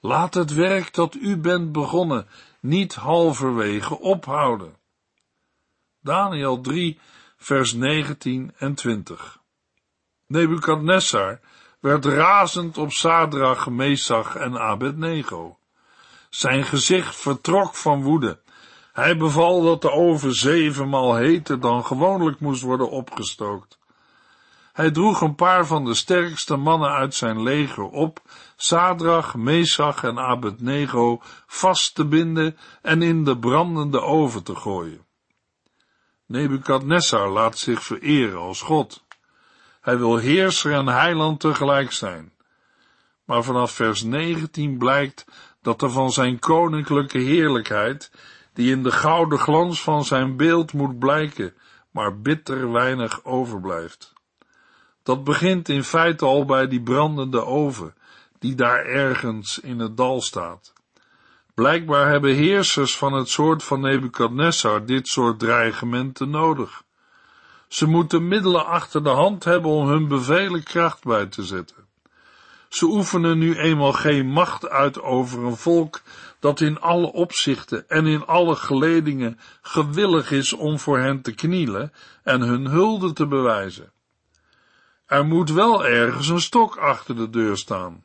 Laat 0.00 0.34
het 0.34 0.54
werk 0.54 0.94
dat 0.94 1.14
u 1.14 1.36
bent 1.36 1.72
begonnen 1.72 2.26
niet 2.60 2.94
halverwege 2.94 3.98
ophouden. 3.98 4.76
Daniel 6.00 6.60
3, 6.60 6.98
vers 7.36 7.72
19 7.72 8.52
en 8.58 8.74
20. 8.74 9.38
Nebukadnessar 10.26 11.40
werd 11.80 12.04
razend 12.04 12.78
op 12.78 12.92
Sadrach, 12.92 13.68
Mesach 13.68 14.36
en 14.36 14.58
Abednego. 14.58 15.58
Zijn 16.30 16.64
gezicht 16.64 17.16
vertrok 17.16 17.74
van 17.74 18.02
woede. 18.02 18.40
Hij 18.92 19.16
beval 19.16 19.62
dat 19.62 19.82
de 19.82 19.90
oven 19.90 20.34
zevenmaal 20.34 21.14
heter 21.14 21.60
dan 21.60 21.84
gewoonlijk 21.84 22.40
moest 22.40 22.62
worden 22.62 22.90
opgestookt. 22.90 23.78
Hij 24.72 24.90
droeg 24.90 25.20
een 25.20 25.34
paar 25.34 25.66
van 25.66 25.84
de 25.84 25.94
sterkste 25.94 26.56
mannen 26.56 26.90
uit 26.90 27.14
zijn 27.14 27.42
leger 27.42 27.84
op, 27.84 28.20
Sadrach, 28.56 29.34
Mesach 29.34 30.04
en 30.04 30.18
Abednego 30.18 31.20
vast 31.46 31.94
te 31.94 32.06
binden 32.06 32.56
en 32.82 33.02
in 33.02 33.24
de 33.24 33.38
brandende 33.38 34.00
oven 34.00 34.42
te 34.42 34.56
gooien. 34.56 35.06
Nebukadnessar 36.26 37.28
laat 37.28 37.58
zich 37.58 37.82
vereren 37.82 38.38
als 38.38 38.60
God. 38.62 39.04
Hij 39.80 39.98
wil 39.98 40.16
heerser 40.16 40.72
en 40.72 40.86
heiland 40.86 41.40
tegelijk 41.40 41.92
zijn. 41.92 42.32
Maar 43.24 43.44
vanaf 43.44 43.72
vers 43.72 44.02
19 44.02 44.78
blijkt 44.78 45.24
dat 45.62 45.82
er 45.82 45.90
van 45.90 46.12
zijn 46.12 46.38
koninklijke 46.38 47.18
heerlijkheid, 47.18 48.12
die 48.52 48.70
in 48.70 48.82
de 48.82 48.92
gouden 48.92 49.38
glans 49.38 49.82
van 49.82 50.04
zijn 50.04 50.36
beeld 50.36 50.72
moet 50.72 50.98
blijken, 50.98 51.54
maar 51.90 52.20
bitter 52.20 52.72
weinig 52.72 53.24
overblijft. 53.24 54.12
Dat 55.10 55.24
begint 55.24 55.68
in 55.68 55.84
feite 55.84 56.24
al 56.24 56.44
bij 56.44 56.68
die 56.68 56.82
brandende 56.82 57.44
oven, 57.44 57.94
die 58.38 58.54
daar 58.54 58.84
ergens 58.84 59.58
in 59.58 59.78
het 59.78 59.96
dal 59.96 60.20
staat. 60.20 60.72
Blijkbaar 61.54 62.08
hebben 62.08 62.34
heersers 62.34 62.96
van 62.96 63.12
het 63.12 63.28
soort 63.28 63.62
van 63.62 63.80
Nebukadnessar 63.80 64.86
dit 64.86 65.08
soort 65.08 65.38
dreigementen 65.38 66.30
nodig. 66.30 66.82
Ze 67.68 67.86
moeten 67.86 68.28
middelen 68.28 68.66
achter 68.66 69.02
de 69.02 69.08
hand 69.08 69.44
hebben 69.44 69.70
om 69.70 69.88
hun 69.88 70.08
bevelen 70.08 70.62
kracht 70.62 71.04
bij 71.04 71.26
te 71.26 71.42
zetten. 71.42 71.86
Ze 72.68 72.86
oefenen 72.86 73.38
nu 73.38 73.58
eenmaal 73.58 73.92
geen 73.92 74.26
macht 74.26 74.68
uit 74.68 75.00
over 75.00 75.44
een 75.44 75.56
volk 75.56 76.00
dat 76.40 76.60
in 76.60 76.80
alle 76.80 77.12
opzichten 77.12 77.88
en 77.88 78.06
in 78.06 78.26
alle 78.26 78.56
geledingen 78.56 79.38
gewillig 79.62 80.30
is 80.30 80.52
om 80.52 80.78
voor 80.78 80.98
hen 80.98 81.22
te 81.22 81.32
knielen 81.32 81.92
en 82.22 82.40
hun 82.40 82.66
hulde 82.66 83.12
te 83.12 83.26
bewijzen. 83.26 83.92
Er 85.10 85.26
moet 85.26 85.50
wel 85.50 85.86
ergens 85.86 86.28
een 86.28 86.40
stok 86.40 86.76
achter 86.76 87.16
de 87.16 87.30
deur 87.30 87.56
staan. 87.56 88.04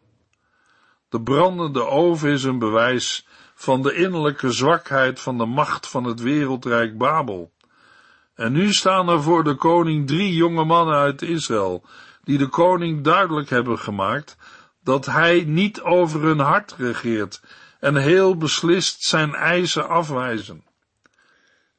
De 1.09 1.21
brandende 1.21 1.85
oven 1.85 2.29
is 2.29 2.43
een 2.43 2.59
bewijs 2.59 3.27
van 3.55 3.81
de 3.81 3.93
innerlijke 3.93 4.51
zwakheid 4.51 5.19
van 5.19 5.37
de 5.37 5.45
macht 5.45 5.87
van 5.87 6.03
het 6.03 6.21
wereldrijk 6.21 6.97
Babel. 6.97 7.51
En 8.35 8.51
nu 8.51 8.73
staan 8.73 9.09
er 9.09 9.23
voor 9.23 9.43
de 9.43 9.55
koning 9.55 10.07
drie 10.07 10.33
jonge 10.33 10.63
mannen 10.63 10.95
uit 10.95 11.21
Israël, 11.21 11.83
die 12.23 12.37
de 12.37 12.47
koning 12.47 13.03
duidelijk 13.03 13.49
hebben 13.49 13.79
gemaakt 13.79 14.37
dat 14.83 15.05
hij 15.05 15.43
niet 15.47 15.81
over 15.81 16.21
hun 16.21 16.39
hart 16.39 16.75
regeert 16.77 17.41
en 17.79 17.95
heel 17.95 18.37
beslist 18.37 19.03
zijn 19.03 19.33
eisen 19.33 19.89
afwijzen. 19.89 20.64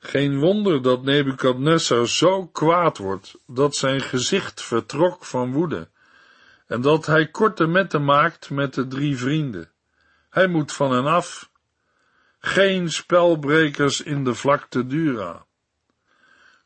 Geen 0.06 0.38
wonder 0.38 0.82
dat 0.82 1.02
Nebukadnessar 1.02 2.08
zo 2.08 2.46
kwaad 2.46 2.98
wordt 2.98 3.38
dat 3.46 3.76
zijn 3.76 4.00
gezicht 4.00 4.62
vertrok 4.62 5.24
van 5.24 5.52
woede 5.52 5.88
en 6.66 6.80
dat 6.80 7.06
hij 7.06 7.26
korte 7.26 7.66
metten 7.66 8.04
maakt 8.04 8.50
met 8.50 8.74
de 8.74 8.86
drie 8.86 9.16
vrienden. 9.16 9.70
Hij 10.30 10.46
moet 10.46 10.72
van 10.72 10.92
hen 10.92 11.04
af. 11.04 11.50
Geen 12.38 12.90
spelbrekers 12.90 14.00
in 14.00 14.24
de 14.24 14.34
vlakte 14.34 14.86
Dura. 14.86 15.46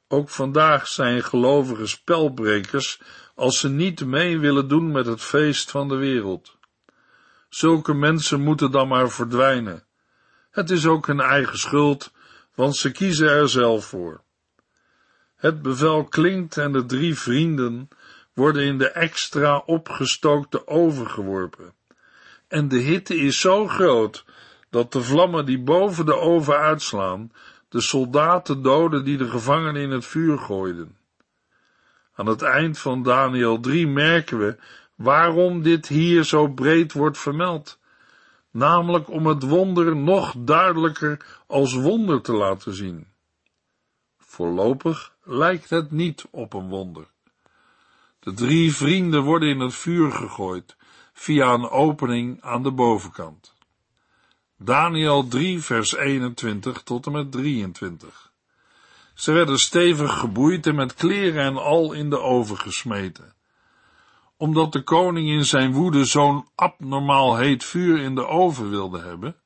Ook 0.08 0.28
vandaag 0.28 0.86
zijn 0.86 1.24
gelovige 1.24 1.86
spelbrekers 1.86 3.00
als 3.34 3.58
ze 3.58 3.68
niet 3.68 4.04
mee 4.06 4.38
willen 4.38 4.68
doen 4.68 4.92
met 4.92 5.06
het 5.06 5.22
feest 5.22 5.70
van 5.70 5.88
de 5.88 5.96
wereld. 5.96 6.56
Zulke 7.48 7.94
mensen 7.94 8.40
moeten 8.40 8.70
dan 8.70 8.88
maar 8.88 9.10
verdwijnen. 9.10 9.84
Het 10.50 10.70
is 10.70 10.86
ook 10.86 11.06
hun 11.06 11.20
eigen 11.20 11.58
schuld, 11.58 12.12
want 12.60 12.76
ze 12.76 12.90
kiezen 12.90 13.28
er 13.28 13.48
zelf 13.48 13.84
voor. 13.84 14.22
Het 15.36 15.62
bevel 15.62 16.04
klinkt 16.04 16.56
en 16.56 16.72
de 16.72 16.86
drie 16.86 17.14
vrienden 17.18 17.88
worden 18.34 18.64
in 18.64 18.78
de 18.78 18.88
extra 18.88 19.62
opgestookte 19.66 20.66
oven 20.66 21.10
geworpen. 21.10 21.74
En 22.48 22.68
de 22.68 22.78
hitte 22.78 23.16
is 23.16 23.40
zo 23.40 23.68
groot 23.68 24.24
dat 24.70 24.92
de 24.92 25.02
vlammen 25.02 25.46
die 25.46 25.58
boven 25.58 26.06
de 26.06 26.14
oven 26.14 26.56
uitslaan, 26.56 27.32
de 27.68 27.80
soldaten 27.80 28.62
doden 28.62 29.04
die 29.04 29.16
de 29.16 29.28
gevangenen 29.28 29.82
in 29.82 29.90
het 29.90 30.06
vuur 30.06 30.38
gooiden. 30.38 30.96
Aan 32.14 32.26
het 32.26 32.42
eind 32.42 32.78
van 32.78 33.02
Daniel 33.02 33.60
3 33.60 33.86
merken 33.86 34.38
we 34.38 34.56
waarom 34.94 35.62
dit 35.62 35.88
hier 35.88 36.24
zo 36.24 36.48
breed 36.48 36.92
wordt 36.92 37.18
vermeld, 37.18 37.78
namelijk 38.50 39.10
om 39.10 39.26
het 39.26 39.42
wonder 39.42 39.96
nog 39.96 40.34
duidelijker 40.38 41.40
als 41.46 41.74
wonder 41.74 42.20
te 42.20 42.32
laten 42.32 42.74
zien. 42.74 43.06
Voorlopig 44.18 45.14
lijkt 45.22 45.70
het 45.70 45.90
niet 45.90 46.26
op 46.30 46.54
een 46.54 46.68
wonder. 46.68 47.06
De 48.20 48.32
drie 48.32 48.74
vrienden 48.74 49.22
worden 49.22 49.48
in 49.48 49.60
het 49.60 49.74
vuur 49.74 50.12
gegooid 50.12 50.76
via 51.12 51.52
een 51.52 51.68
opening 51.68 52.42
aan 52.42 52.62
de 52.62 52.70
bovenkant. 52.70 53.54
Daniel 54.56 55.28
3 55.28 55.60
vers 55.60 55.96
21 55.96 56.82
tot 56.82 57.06
en 57.06 57.12
met 57.12 57.32
23. 57.32 58.32
Ze 59.14 59.32
werden 59.32 59.58
stevig 59.58 60.18
geboeid 60.18 60.66
en 60.66 60.74
met 60.74 60.94
kleren 60.94 61.44
en 61.44 61.56
al 61.56 61.92
in 61.92 62.10
de 62.10 62.18
oven 62.18 62.58
gesmeten. 62.58 63.34
Omdat 64.40 64.72
de 64.72 64.82
koning 64.82 65.28
in 65.28 65.44
zijn 65.44 65.72
woede 65.72 66.04
zo'n 66.04 66.46
abnormaal 66.54 67.36
heet 67.36 67.64
vuur 67.64 67.98
in 67.98 68.14
de 68.14 68.26
oven 68.26 68.70
wilde 68.70 69.00
hebben, 69.00 69.36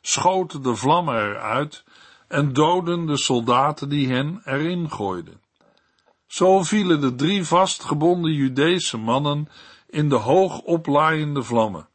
schoten 0.00 0.62
de 0.62 0.74
vlammen 0.76 1.14
eruit 1.14 1.84
en 2.28 2.52
doden 2.52 3.06
de 3.06 3.16
soldaten 3.16 3.88
die 3.88 4.08
hen 4.08 4.40
erin 4.44 4.90
gooiden. 4.90 5.40
Zo 6.26 6.62
vielen 6.62 7.00
de 7.00 7.14
drie 7.14 7.44
vastgebonden 7.44 8.32
Judese 8.32 8.98
mannen 8.98 9.48
in 9.88 10.08
de 10.08 10.16
hoog 10.16 10.60
oplaaiende 10.60 11.42
vlammen. 11.42 11.88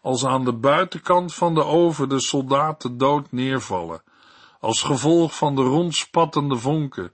Als 0.00 0.24
aan 0.24 0.44
de 0.44 0.52
buitenkant 0.52 1.34
van 1.34 1.54
de 1.54 1.64
oven 1.64 2.08
de 2.08 2.20
soldaten 2.20 2.98
dood 2.98 3.32
neervallen, 3.32 4.02
als 4.60 4.82
gevolg 4.82 5.36
van 5.36 5.54
de 5.54 5.62
rondspattende 5.62 6.56
vonken, 6.56 7.12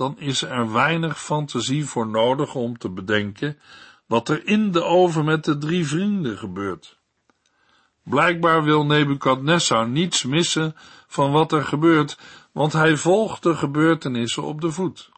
dan 0.00 0.18
is 0.18 0.42
er 0.42 0.72
weinig 0.72 1.22
fantasie 1.22 1.86
voor 1.86 2.06
nodig 2.06 2.54
om 2.54 2.78
te 2.78 2.88
bedenken 2.88 3.58
wat 4.06 4.28
er 4.28 4.46
in 4.46 4.72
de 4.72 4.82
oven 4.82 5.24
met 5.24 5.44
de 5.44 5.58
drie 5.58 5.86
vrienden 5.86 6.38
gebeurt. 6.38 6.98
Blijkbaar 8.02 8.62
wil 8.62 8.86
Nebukadnessar 8.86 9.88
niets 9.88 10.24
missen 10.24 10.76
van 11.06 11.32
wat 11.32 11.52
er 11.52 11.64
gebeurt, 11.64 12.18
want 12.52 12.72
hij 12.72 12.96
volgt 12.96 13.42
de 13.42 13.54
gebeurtenissen 13.54 14.42
op 14.42 14.60
de 14.60 14.70
voet. 14.70 15.10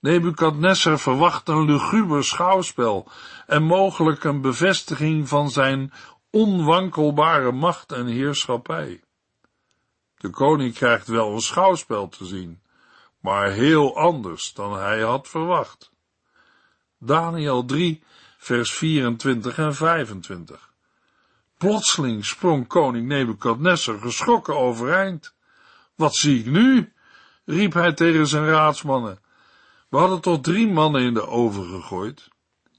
Nebukadnessar 0.00 0.98
verwacht 0.98 1.48
een 1.48 1.64
luguber 1.64 2.24
schouwspel 2.24 3.08
en 3.46 3.62
mogelijk 3.62 4.24
een 4.24 4.40
bevestiging 4.40 5.28
van 5.28 5.50
zijn 5.50 5.92
onwankelbare 6.30 7.52
macht 7.52 7.92
en 7.92 8.06
heerschappij. 8.06 9.00
De 10.16 10.30
koning 10.30 10.74
krijgt 10.74 11.08
wel 11.08 11.32
een 11.32 11.40
schouwspel 11.40 12.08
te 12.08 12.24
zien, 12.24 12.60
maar 13.20 13.50
heel 13.50 13.96
anders 13.96 14.52
dan 14.52 14.78
hij 14.78 15.00
had 15.00 15.28
verwacht. 15.28 15.90
Daniel 16.98 17.64
3, 17.64 18.02
vers 18.38 18.72
24 18.72 19.58
en 19.58 19.74
25. 19.74 20.72
Plotseling 21.58 22.24
sprong 22.24 22.66
koning 22.66 23.06
Nebukadnessar 23.06 23.98
geschrokken 23.98 24.56
overeind. 24.56 25.34
Wat 25.94 26.14
zie 26.14 26.38
ik 26.38 26.46
nu? 26.46 26.92
riep 27.44 27.72
hij 27.72 27.92
tegen 27.92 28.26
zijn 28.26 28.46
raadsmannen. 28.46 29.20
We 29.88 29.96
hadden 29.96 30.20
toch 30.20 30.40
drie 30.40 30.68
mannen 30.68 31.02
in 31.02 31.14
de 31.14 31.26
oven 31.26 31.68
gegooid? 31.68 32.28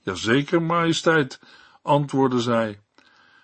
Jazeker, 0.04 0.62
majesteit, 0.62 1.40
antwoordde 1.82 2.40
zij. 2.40 2.82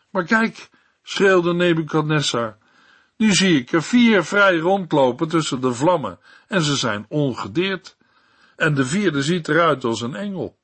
Maar 0.10 0.24
kijk, 0.24 0.70
schreeuwde 1.04 1.54
Nebukadnessar, 1.54 2.58
nu 3.18 3.34
zie 3.34 3.60
ik 3.60 3.72
er 3.72 3.84
vier 3.84 4.24
vrij 4.24 4.58
rondlopen 4.58 5.28
tussen 5.28 5.62
de 5.62 5.74
vlammen 5.74 6.20
en 6.48 6.62
ze 6.62 6.76
zijn 6.76 7.06
ongedeerd. 7.10 7.98
En 8.56 8.74
de 8.74 8.86
vierde 8.86 9.22
ziet 9.22 9.48
eruit 9.48 9.84
als 9.84 10.02
een 10.02 10.16
engel. 10.16 10.58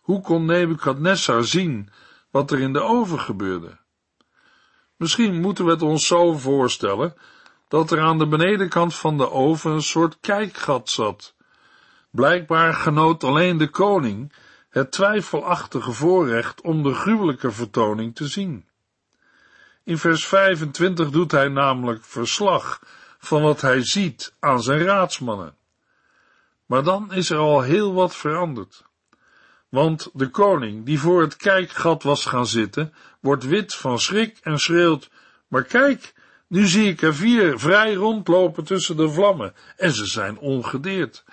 Hoe 0.00 0.20
kon 0.20 0.44
Nebukadnessar 0.44 1.44
zien 1.44 1.90
wat 2.30 2.50
er 2.50 2.60
in 2.60 2.72
de 2.72 2.80
oven 2.80 3.20
gebeurde? 3.20 3.78
Misschien 4.96 5.40
moeten 5.40 5.64
we 5.64 5.70
het 5.70 5.82
ons 5.82 6.06
zo 6.06 6.32
voorstellen 6.32 7.14
dat 7.68 7.90
er 7.90 8.00
aan 8.00 8.18
de 8.18 8.28
benedenkant 8.28 8.94
van 8.94 9.16
de 9.16 9.30
oven 9.30 9.70
een 9.70 9.82
soort 9.82 10.20
kijkgat 10.20 10.90
zat. 10.90 11.34
Blijkbaar 12.10 12.74
genoot 12.74 13.24
alleen 13.24 13.58
de 13.58 13.68
koning 13.68 14.32
het 14.70 14.92
twijfelachtige 14.92 15.92
voorrecht 15.92 16.60
om 16.60 16.82
de 16.82 16.94
gruwelijke 16.94 17.50
vertoning 17.50 18.14
te 18.14 18.26
zien. 18.26 18.68
In 19.84 19.98
vers 19.98 20.26
25 20.26 21.10
doet 21.10 21.30
hij 21.30 21.48
namelijk 21.48 22.04
verslag 22.04 22.80
van 23.18 23.42
wat 23.42 23.60
hij 23.60 23.84
ziet 23.84 24.34
aan 24.40 24.62
zijn 24.62 24.82
raadsmannen. 24.82 25.56
Maar 26.66 26.82
dan 26.82 27.12
is 27.12 27.30
er 27.30 27.38
al 27.38 27.60
heel 27.60 27.94
wat 27.94 28.16
veranderd. 28.16 28.84
Want 29.68 30.10
de 30.12 30.30
koning, 30.30 30.84
die 30.84 31.00
voor 31.00 31.20
het 31.20 31.36
kijkgat 31.36 32.02
was 32.02 32.24
gaan 32.24 32.46
zitten, 32.46 32.94
wordt 33.20 33.44
wit 33.44 33.74
van 33.74 33.98
schrik 33.98 34.38
en 34.42 34.58
schreeuwt, 34.58 35.10
maar 35.48 35.64
kijk, 35.64 36.14
nu 36.46 36.66
zie 36.66 36.88
ik 36.88 37.02
er 37.02 37.14
vier 37.14 37.58
vrij 37.58 37.94
rondlopen 37.94 38.64
tussen 38.64 38.96
de 38.96 39.10
vlammen, 39.10 39.54
en 39.76 39.92
ze 39.92 40.06
zijn 40.06 40.38
ongedeerd. 40.38 41.24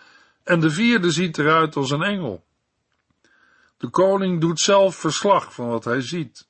En 0.44 0.60
de 0.60 0.72
vierde 0.72 1.12
ziet 1.12 1.38
eruit 1.38 1.76
als 1.76 1.92
een 1.92 2.04
engel. 2.04 2.44
De 3.78 3.90
koning 3.90 4.42
doet 4.42 4.60
zelf 4.60 4.96
verslag 4.96 5.54
van 5.54 5.68
wat 5.68 5.84
hij 5.84 6.02
ziet. 6.02 6.50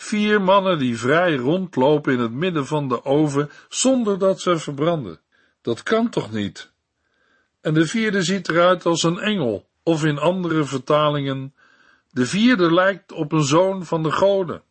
Vier 0.00 0.42
mannen 0.42 0.78
die 0.78 0.98
vrij 0.98 1.36
rondlopen 1.36 2.12
in 2.12 2.18
het 2.18 2.32
midden 2.32 2.66
van 2.66 2.88
de 2.88 3.04
oven 3.04 3.50
zonder 3.68 4.18
dat 4.18 4.40
ze 4.40 4.58
verbranden. 4.58 5.20
Dat 5.62 5.82
kan 5.82 6.08
toch 6.08 6.30
niet? 6.30 6.72
En 7.60 7.74
de 7.74 7.86
vierde 7.86 8.22
ziet 8.22 8.48
eruit 8.48 8.86
als 8.86 9.02
een 9.02 9.18
engel, 9.18 9.68
of 9.82 10.04
in 10.04 10.18
andere 10.18 10.64
vertalingen, 10.64 11.54
de 12.10 12.26
vierde 12.26 12.72
lijkt 12.74 13.12
op 13.12 13.32
een 13.32 13.44
zoon 13.44 13.84
van 13.84 14.02
de 14.02 14.10
goden. 14.10 14.62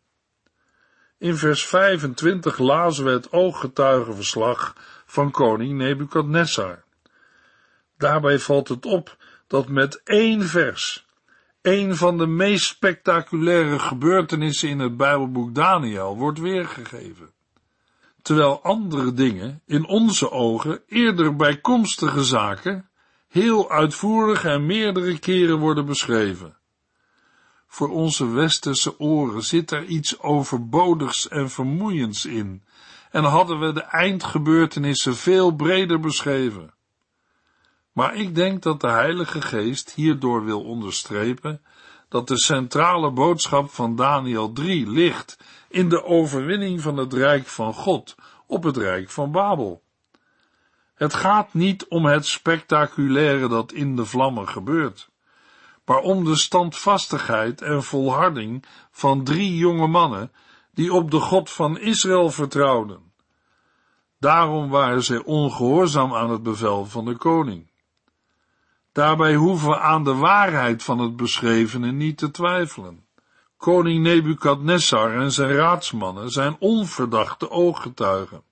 In 1.18 1.36
vers 1.36 1.66
25 1.66 2.58
lazen 2.58 3.04
we 3.04 3.10
het 3.10 3.32
ooggetuigenverslag 3.32 4.74
van 5.06 5.30
koning 5.30 5.72
Nebukadnessar. 5.78 6.84
Daarbij 7.96 8.38
valt 8.38 8.68
het 8.68 8.86
op 8.86 9.16
dat 9.46 9.68
met 9.68 10.00
één 10.04 10.42
vers 10.42 11.07
een 11.62 11.96
van 11.96 12.18
de 12.18 12.26
meest 12.26 12.64
spectaculaire 12.64 13.78
gebeurtenissen 13.78 14.68
in 14.68 14.78
het 14.78 14.96
Bijbelboek 14.96 15.54
Daniel 15.54 16.16
wordt 16.16 16.38
weergegeven. 16.38 17.30
Terwijl 18.22 18.62
andere 18.62 19.12
dingen, 19.12 19.62
in 19.66 19.86
onze 19.86 20.30
ogen, 20.30 20.82
eerder 20.86 21.36
bijkomstige 21.36 22.24
zaken, 22.24 22.88
heel 23.28 23.70
uitvoerig 23.70 24.44
en 24.44 24.66
meerdere 24.66 25.18
keren 25.18 25.58
worden 25.58 25.86
beschreven. 25.86 26.56
Voor 27.66 27.88
onze 27.88 28.30
westerse 28.30 29.00
oren 29.00 29.42
zit 29.42 29.70
er 29.70 29.84
iets 29.84 30.20
overbodigs 30.20 31.28
en 31.28 31.50
vermoeiends 31.50 32.26
in, 32.26 32.62
en 33.10 33.24
hadden 33.24 33.60
we 33.60 33.72
de 33.72 33.82
eindgebeurtenissen 33.82 35.16
veel 35.16 35.50
breder 35.50 36.00
beschreven. 36.00 36.74
Maar 37.98 38.14
ik 38.14 38.34
denk 38.34 38.62
dat 38.62 38.80
de 38.80 38.88
Heilige 38.88 39.40
Geest 39.40 39.92
hierdoor 39.94 40.44
wil 40.44 40.62
onderstrepen 40.62 41.62
dat 42.08 42.28
de 42.28 42.38
centrale 42.38 43.10
boodschap 43.10 43.70
van 43.70 43.96
Daniel 43.96 44.52
3 44.52 44.90
ligt 44.90 45.38
in 45.68 45.88
de 45.88 46.04
overwinning 46.04 46.80
van 46.80 46.96
het 46.96 47.12
Rijk 47.12 47.46
van 47.46 47.74
God 47.74 48.14
op 48.46 48.62
het 48.62 48.76
Rijk 48.76 49.10
van 49.10 49.32
Babel. 49.32 49.82
Het 50.94 51.14
gaat 51.14 51.54
niet 51.54 51.86
om 51.88 52.04
het 52.04 52.26
spectaculaire 52.26 53.48
dat 53.48 53.72
in 53.72 53.96
de 53.96 54.04
vlammen 54.04 54.48
gebeurt, 54.48 55.10
maar 55.84 56.00
om 56.00 56.24
de 56.24 56.36
standvastigheid 56.36 57.62
en 57.62 57.82
volharding 57.82 58.64
van 58.90 59.24
drie 59.24 59.56
jonge 59.56 59.86
mannen 59.86 60.32
die 60.74 60.92
op 60.92 61.10
de 61.10 61.20
God 61.20 61.50
van 61.50 61.78
Israël 61.78 62.30
vertrouwden. 62.30 63.12
Daarom 64.18 64.68
waren 64.68 65.02
zij 65.02 65.22
ongehoorzaam 65.24 66.14
aan 66.14 66.30
het 66.30 66.42
bevel 66.42 66.86
van 66.86 67.04
de 67.04 67.16
koning. 67.16 67.67
Daarbij 68.92 69.34
hoeven 69.34 69.68
we 69.68 69.78
aan 69.78 70.04
de 70.04 70.14
waarheid 70.14 70.82
van 70.82 70.98
het 70.98 71.16
beschrevene 71.16 71.92
niet 71.92 72.18
te 72.18 72.30
twijfelen. 72.30 73.06
Koning 73.56 74.02
Nebukadnessar 74.02 75.20
en 75.20 75.32
zijn 75.32 75.52
raadsmannen 75.52 76.30
zijn 76.30 76.56
onverdachte 76.58 77.50
ooggetuigen. 77.50 78.42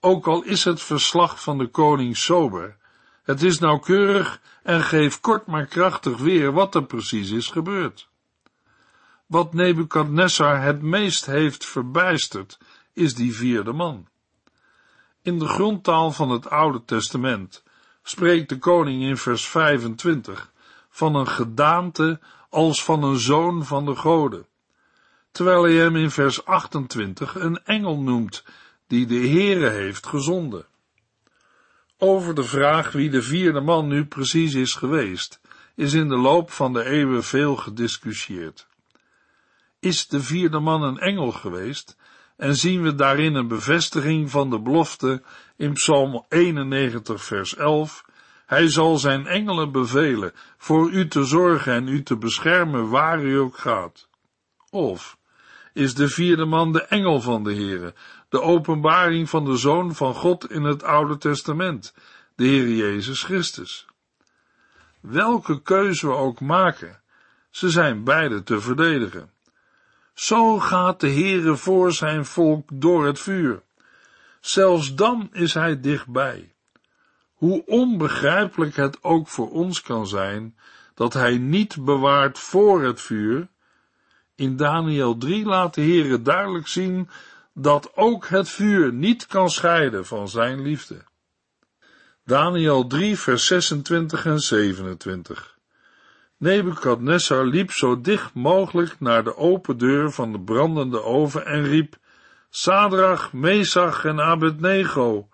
Ook 0.00 0.26
al 0.26 0.42
is 0.42 0.64
het 0.64 0.82
verslag 0.82 1.42
van 1.42 1.58
de 1.58 1.66
koning 1.66 2.16
sober, 2.16 2.76
het 3.22 3.42
is 3.42 3.58
nauwkeurig 3.58 4.40
en 4.62 4.82
geeft 4.82 5.20
kort 5.20 5.46
maar 5.46 5.66
krachtig 5.66 6.16
weer 6.16 6.52
wat 6.52 6.74
er 6.74 6.84
precies 6.84 7.30
is 7.30 7.48
gebeurd. 7.48 8.08
Wat 9.26 9.52
Nebukadnessar 9.52 10.62
het 10.62 10.82
meest 10.82 11.26
heeft 11.26 11.66
verbijsterd, 11.66 12.58
is 12.92 13.14
die 13.14 13.34
vierde 13.34 13.72
man. 13.72 14.08
In 15.22 15.38
de 15.38 15.46
grondtaal 15.46 16.12
van 16.12 16.30
het 16.30 16.50
Oude 16.50 16.84
Testament 16.84 17.62
spreekt 18.02 18.48
de 18.48 18.58
koning 18.58 19.02
in 19.02 19.16
vers 19.16 19.48
25 19.48 20.52
van 20.88 21.14
een 21.14 21.28
gedaante 21.28 22.20
als 22.50 22.84
van 22.84 23.02
een 23.02 23.18
zoon 23.18 23.64
van 23.64 23.84
de 23.84 23.96
goden, 23.96 24.46
terwijl 25.30 25.62
hij 25.62 25.74
hem 25.74 25.96
in 25.96 26.10
vers 26.10 26.44
28 26.44 27.34
een 27.34 27.64
engel 27.64 27.98
noemt 27.98 28.44
die 28.86 29.06
de 29.06 29.28
Heere 29.28 29.68
heeft 29.68 30.06
gezonden. 30.06 30.66
Over 31.98 32.34
de 32.34 32.44
vraag 32.44 32.92
wie 32.92 33.10
de 33.10 33.22
vierde 33.22 33.60
man 33.60 33.88
nu 33.88 34.04
precies 34.04 34.54
is 34.54 34.74
geweest, 34.74 35.40
is 35.74 35.92
in 35.92 36.08
de 36.08 36.16
loop 36.16 36.50
van 36.50 36.72
de 36.72 36.84
eeuwen 36.84 37.24
veel 37.24 37.56
gediscussieerd. 37.56 38.66
Is 39.80 40.08
de 40.08 40.22
vierde 40.22 40.58
man 40.58 40.82
een 40.82 40.98
engel 40.98 41.32
geweest 41.32 41.96
en 42.36 42.56
zien 42.56 42.82
we 42.82 42.94
daarin 42.94 43.34
een 43.34 43.48
bevestiging 43.48 44.30
van 44.30 44.50
de 44.50 44.60
belofte 44.60 45.22
in 45.56 45.72
Psalm 45.72 46.24
91 46.28 47.24
vers 47.24 47.56
11 47.56 48.04
hij 48.52 48.68
zal 48.68 48.96
zijn 48.96 49.26
engelen 49.26 49.72
bevelen 49.72 50.32
voor 50.58 50.90
u 50.90 51.08
te 51.08 51.24
zorgen 51.24 51.72
en 51.72 51.88
u 51.88 52.02
te 52.02 52.16
beschermen 52.16 52.88
waar 52.88 53.24
u 53.24 53.38
ook 53.38 53.58
gaat. 53.58 54.08
Of 54.70 55.16
is 55.72 55.94
de 55.94 56.08
vierde 56.08 56.44
man 56.44 56.72
de 56.72 56.82
engel 56.82 57.20
van 57.20 57.44
de 57.44 57.54
Heere, 57.54 57.94
de 58.28 58.40
openbaring 58.40 59.28
van 59.28 59.44
de 59.44 59.56
Zoon 59.56 59.94
van 59.94 60.14
God 60.14 60.50
in 60.50 60.62
het 60.62 60.82
Oude 60.82 61.18
Testament, 61.18 61.94
de 62.34 62.44
Heer 62.44 62.68
Jezus 62.68 63.22
Christus. 63.22 63.86
Welke 65.00 65.62
keuze 65.62 66.06
we 66.06 66.14
ook 66.14 66.40
maken, 66.40 67.00
ze 67.50 67.70
zijn 67.70 68.04
beide 68.04 68.42
te 68.42 68.60
verdedigen. 68.60 69.30
Zo 70.22 70.58
gaat 70.58 71.00
de 71.00 71.10
Heere 71.10 71.56
voor 71.56 71.92
zijn 71.92 72.24
volk 72.24 72.68
door 72.72 73.06
het 73.06 73.18
vuur. 73.18 73.62
Zelfs 74.40 74.94
dan 74.94 75.28
is 75.32 75.54
hij 75.54 75.80
dichtbij. 75.80 76.52
Hoe 77.34 77.66
onbegrijpelijk 77.66 78.76
het 78.76 79.02
ook 79.02 79.28
voor 79.28 79.50
ons 79.50 79.82
kan 79.82 80.06
zijn 80.06 80.56
dat 80.94 81.12
hij 81.12 81.38
niet 81.38 81.84
bewaart 81.84 82.38
voor 82.38 82.82
het 82.82 83.00
vuur, 83.00 83.48
in 84.34 84.56
Daniel 84.56 85.18
3 85.18 85.44
laat 85.44 85.74
de 85.74 85.80
Heere 85.80 86.22
duidelijk 86.22 86.66
zien 86.66 87.08
dat 87.54 87.96
ook 87.96 88.26
het 88.26 88.48
vuur 88.48 88.92
niet 88.92 89.26
kan 89.26 89.50
scheiden 89.50 90.06
van 90.06 90.28
zijn 90.28 90.62
liefde. 90.62 91.04
Daniel 92.24 92.86
3 92.86 93.18
vers 93.18 93.46
26 93.46 94.26
en 94.26 94.38
27 94.38 95.51
Nebukadnessar 96.42 97.44
liep 97.46 97.70
zo 97.70 98.00
dicht 98.00 98.34
mogelijk 98.34 99.00
naar 99.00 99.24
de 99.24 99.36
open 99.36 99.78
deur 99.78 100.10
van 100.10 100.32
de 100.32 100.40
brandende 100.40 101.02
oven 101.02 101.46
en 101.46 101.64
riep, 101.64 101.96
Sadrach, 102.50 103.32
Mesach 103.32 104.04
en 104.04 104.20
Abednego, 104.20 105.28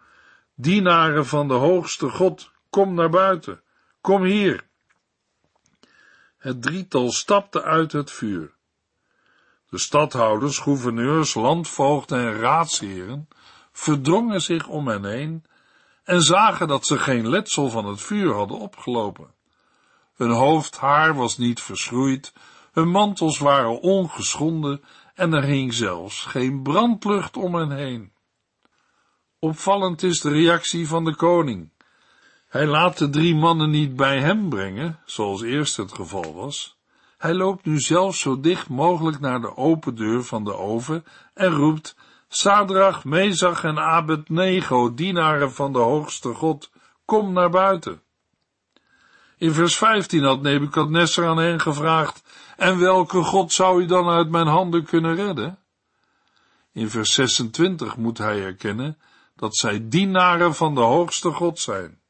dienaren 0.54 1.26
van 1.26 1.48
de 1.48 1.54
hoogste 1.54 2.08
God, 2.08 2.50
kom 2.70 2.94
naar 2.94 3.10
buiten, 3.10 3.62
kom 4.00 4.22
hier. 4.22 4.64
Het 6.38 6.62
drietal 6.62 7.10
stapte 7.10 7.62
uit 7.62 7.92
het 7.92 8.10
vuur. 8.10 8.52
De 9.70 9.78
stadhouders, 9.78 10.58
gouverneurs, 10.58 11.34
landvoogden 11.34 12.18
en 12.18 12.40
raadsheren 12.40 13.28
verdrongen 13.72 14.40
zich 14.40 14.66
om 14.66 14.88
hen 14.88 15.04
heen 15.04 15.44
en 16.04 16.22
zagen 16.22 16.68
dat 16.68 16.86
ze 16.86 16.98
geen 16.98 17.28
letsel 17.28 17.68
van 17.68 17.86
het 17.86 18.00
vuur 18.00 18.34
hadden 18.34 18.58
opgelopen. 18.58 19.36
Hun 20.18 20.30
hoofdhaar 20.30 21.14
was 21.14 21.38
niet 21.38 21.60
verschroeid, 21.60 22.32
hun 22.72 22.88
mantels 22.88 23.38
waren 23.38 23.80
ongeschonden 23.80 24.82
en 25.14 25.32
er 25.32 25.44
hing 25.44 25.74
zelfs 25.74 26.24
geen 26.24 26.62
brandlucht 26.62 27.36
om 27.36 27.54
hen 27.54 27.70
heen. 27.70 28.12
Opvallend 29.38 30.02
is 30.02 30.20
de 30.20 30.30
reactie 30.30 30.88
van 30.88 31.04
de 31.04 31.14
koning. 31.16 31.70
Hij 32.48 32.66
laat 32.66 32.98
de 32.98 33.10
drie 33.10 33.34
mannen 33.34 33.70
niet 33.70 33.96
bij 33.96 34.20
hem 34.20 34.48
brengen, 34.48 34.98
zoals 35.04 35.42
eerst 35.42 35.76
het 35.76 35.92
geval 35.92 36.34
was. 36.34 36.78
Hij 37.18 37.34
loopt 37.34 37.64
nu 37.64 37.80
zelf 37.80 38.16
zo 38.16 38.40
dicht 38.40 38.68
mogelijk 38.68 39.20
naar 39.20 39.40
de 39.40 39.56
open 39.56 39.94
deur 39.94 40.24
van 40.24 40.44
de 40.44 40.54
oven 40.54 41.04
en 41.34 41.50
roept, 41.50 41.96
Sadrach, 42.28 43.04
Mezach 43.04 43.64
en 43.64 43.78
Abednego, 43.78 44.94
dienaren 44.94 45.52
van 45.52 45.72
de 45.72 45.78
hoogste 45.78 46.34
God, 46.34 46.70
kom 47.04 47.32
naar 47.32 47.50
buiten. 47.50 48.02
In 49.38 49.52
vers 49.52 49.76
15 49.76 50.22
had 50.22 50.42
Nebukadnessar 50.42 51.26
aan 51.26 51.38
hen 51.38 51.60
gevraagd, 51.60 52.22
en 52.56 52.78
welke 52.78 53.22
God 53.22 53.52
zou 53.52 53.82
u 53.82 53.86
dan 53.86 54.08
uit 54.08 54.30
mijn 54.30 54.46
handen 54.46 54.84
kunnen 54.84 55.14
redden? 55.14 55.58
In 56.72 56.90
vers 56.90 57.12
26 57.12 57.96
moet 57.96 58.18
hij 58.18 58.42
erkennen 58.42 58.98
dat 59.36 59.56
zij 59.56 59.88
dienaren 59.88 60.54
van 60.54 60.74
de 60.74 60.80
hoogste 60.80 61.30
God 61.30 61.58
zijn. 61.58 62.00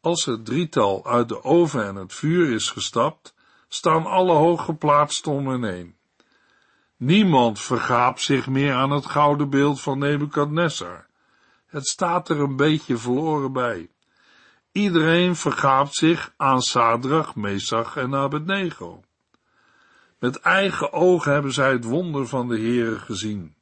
Als 0.00 0.24
het 0.24 0.44
drietal 0.44 1.06
uit 1.06 1.28
de 1.28 1.44
oven 1.44 1.86
en 1.86 1.94
het 1.94 2.14
vuur 2.14 2.52
is 2.52 2.70
gestapt, 2.70 3.34
staan 3.68 4.06
alle 4.06 4.32
hooggeplaatsten 4.32 5.32
om 5.32 5.48
hen 5.48 5.62
heen. 5.62 5.96
Niemand 6.96 7.60
vergaapt 7.60 8.20
zich 8.20 8.46
meer 8.46 8.74
aan 8.74 8.90
het 8.90 9.06
gouden 9.06 9.50
beeld 9.50 9.80
van 9.80 9.98
Nebukadnessar. 9.98 11.06
Het 11.66 11.86
staat 11.86 12.28
er 12.28 12.40
een 12.40 12.56
beetje 12.56 12.96
verloren 12.96 13.52
bij. 13.52 13.90
Iedereen 14.72 15.36
vergaapt 15.36 15.94
zich 15.94 16.32
aan 16.36 16.62
Sadrach, 16.62 17.34
Mesach 17.34 17.96
en 17.96 18.14
Abednego. 18.14 19.02
Met 20.18 20.40
eigen 20.40 20.92
ogen 20.92 21.32
hebben 21.32 21.52
zij 21.52 21.72
het 21.72 21.84
wonder 21.84 22.26
van 22.26 22.48
de 22.48 22.58
Heere 22.58 22.98
gezien. 22.98 23.54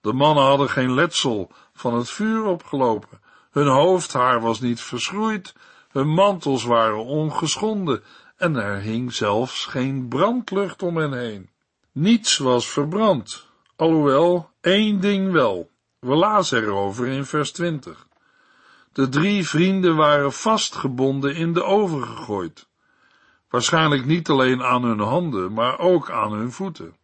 De 0.00 0.12
mannen 0.12 0.44
hadden 0.44 0.70
geen 0.70 0.94
letsel 0.94 1.50
van 1.72 1.94
het 1.94 2.10
vuur 2.10 2.44
opgelopen. 2.44 3.20
Hun 3.50 3.66
hoofdhaar 3.66 4.40
was 4.40 4.60
niet 4.60 4.80
verschroeid, 4.80 5.54
hun 5.90 6.08
mantels 6.08 6.64
waren 6.64 7.04
ongeschonden 7.04 8.02
en 8.36 8.56
er 8.56 8.80
hing 8.80 9.12
zelfs 9.12 9.64
geen 9.64 10.08
brandlucht 10.08 10.82
om 10.82 10.96
hen 10.96 11.12
heen. 11.12 11.50
Niets 11.92 12.36
was 12.38 12.68
verbrand, 12.68 13.46
alhoewel 13.76 14.50
één 14.60 15.00
ding 15.00 15.32
wel. 15.32 15.70
We 15.98 16.14
lazen 16.14 16.62
erover 16.62 17.06
in 17.06 17.24
vers 17.24 17.52
20. 17.52 18.05
De 18.96 19.08
drie 19.08 19.48
vrienden 19.48 19.96
waren 19.96 20.32
vastgebonden 20.32 21.34
in 21.34 21.52
de 21.52 21.62
oven 21.62 22.02
gegooid. 22.02 22.68
Waarschijnlijk 23.48 24.04
niet 24.04 24.28
alleen 24.28 24.62
aan 24.62 24.82
hun 24.84 24.98
handen, 24.98 25.52
maar 25.52 25.78
ook 25.78 26.10
aan 26.10 26.32
hun 26.32 26.52
voeten. 26.52 26.96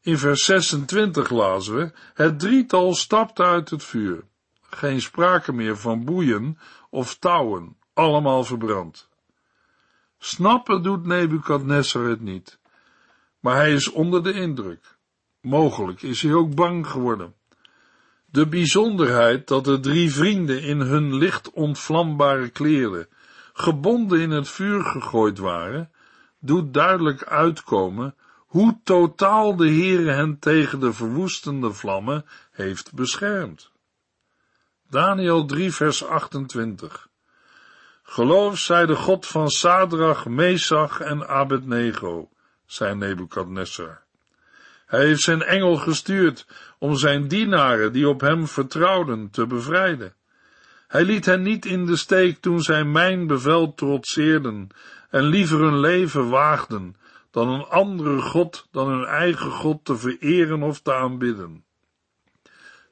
In 0.00 0.18
vers 0.18 0.44
26 0.44 1.30
lazen 1.30 1.74
we, 1.74 1.92
het 2.14 2.38
drietal 2.38 2.94
stapte 2.94 3.42
uit 3.42 3.70
het 3.70 3.84
vuur. 3.84 4.24
Geen 4.60 5.00
sprake 5.00 5.52
meer 5.52 5.76
van 5.76 6.04
boeien 6.04 6.58
of 6.90 7.14
touwen, 7.14 7.76
allemaal 7.94 8.44
verbrand. 8.44 9.08
Snappen 10.18 10.82
doet 10.82 11.06
Nebukadnessar 11.06 12.04
het 12.04 12.20
niet, 12.20 12.58
maar 13.40 13.56
hij 13.56 13.72
is 13.72 13.90
onder 13.90 14.22
de 14.22 14.32
indruk. 14.32 14.96
Mogelijk 15.40 16.02
is 16.02 16.22
hij 16.22 16.34
ook 16.34 16.54
bang 16.54 16.86
geworden. 16.86 17.34
De 18.34 18.48
bijzonderheid 18.48 19.48
dat 19.48 19.64
de 19.64 19.80
drie 19.80 20.12
vrienden 20.12 20.62
in 20.62 20.80
hun 20.80 21.14
licht 21.14 21.50
ontvlambare 21.50 22.48
kleren, 22.48 23.08
gebonden 23.52 24.20
in 24.20 24.30
het 24.30 24.48
vuur 24.48 24.84
gegooid 24.84 25.38
waren, 25.38 25.90
doet 26.40 26.74
duidelijk 26.74 27.24
uitkomen 27.24 28.14
hoe 28.38 28.80
totaal 28.84 29.56
de 29.56 29.68
Heere 29.68 30.10
hen 30.10 30.38
tegen 30.38 30.80
de 30.80 30.92
verwoestende 30.92 31.72
vlammen 31.72 32.24
heeft 32.50 32.94
beschermd. 32.94 33.72
Daniel 34.88 35.44
3 35.44 35.72
vers 35.72 36.04
28 36.04 37.08
Geloof 38.02 38.58
zij 38.58 38.86
de 38.86 38.96
God 38.96 39.26
van 39.26 39.48
Sadrach, 39.50 40.26
Mesach 40.26 41.00
en 41.00 41.28
Abednego, 41.28 42.28
zei 42.66 42.94
Nebukadnessar. 42.94 44.03
Hij 44.94 45.06
heeft 45.06 45.20
zijn 45.20 45.42
engel 45.42 45.76
gestuurd 45.76 46.46
om 46.78 46.96
zijn 46.96 47.28
dienaren 47.28 47.92
die 47.92 48.08
op 48.08 48.20
hem 48.20 48.46
vertrouwden 48.46 49.30
te 49.30 49.46
bevrijden. 49.46 50.14
Hij 50.86 51.04
liet 51.04 51.24
hen 51.24 51.42
niet 51.42 51.64
in 51.64 51.86
de 51.86 51.96
steek 51.96 52.40
toen 52.40 52.60
zij 52.60 52.84
mijn 52.84 53.26
bevel 53.26 53.74
trotseerden 53.74 54.68
en 55.10 55.22
liever 55.22 55.60
hun 55.60 55.80
leven 55.80 56.28
waagden 56.28 56.96
dan 57.30 57.48
een 57.48 57.64
andere 57.64 58.20
God 58.20 58.68
dan 58.70 58.88
hun 58.88 59.04
eigen 59.04 59.50
God 59.50 59.84
te 59.84 59.96
vereren 59.96 60.62
of 60.62 60.80
te 60.80 60.94
aanbidden. 60.94 61.64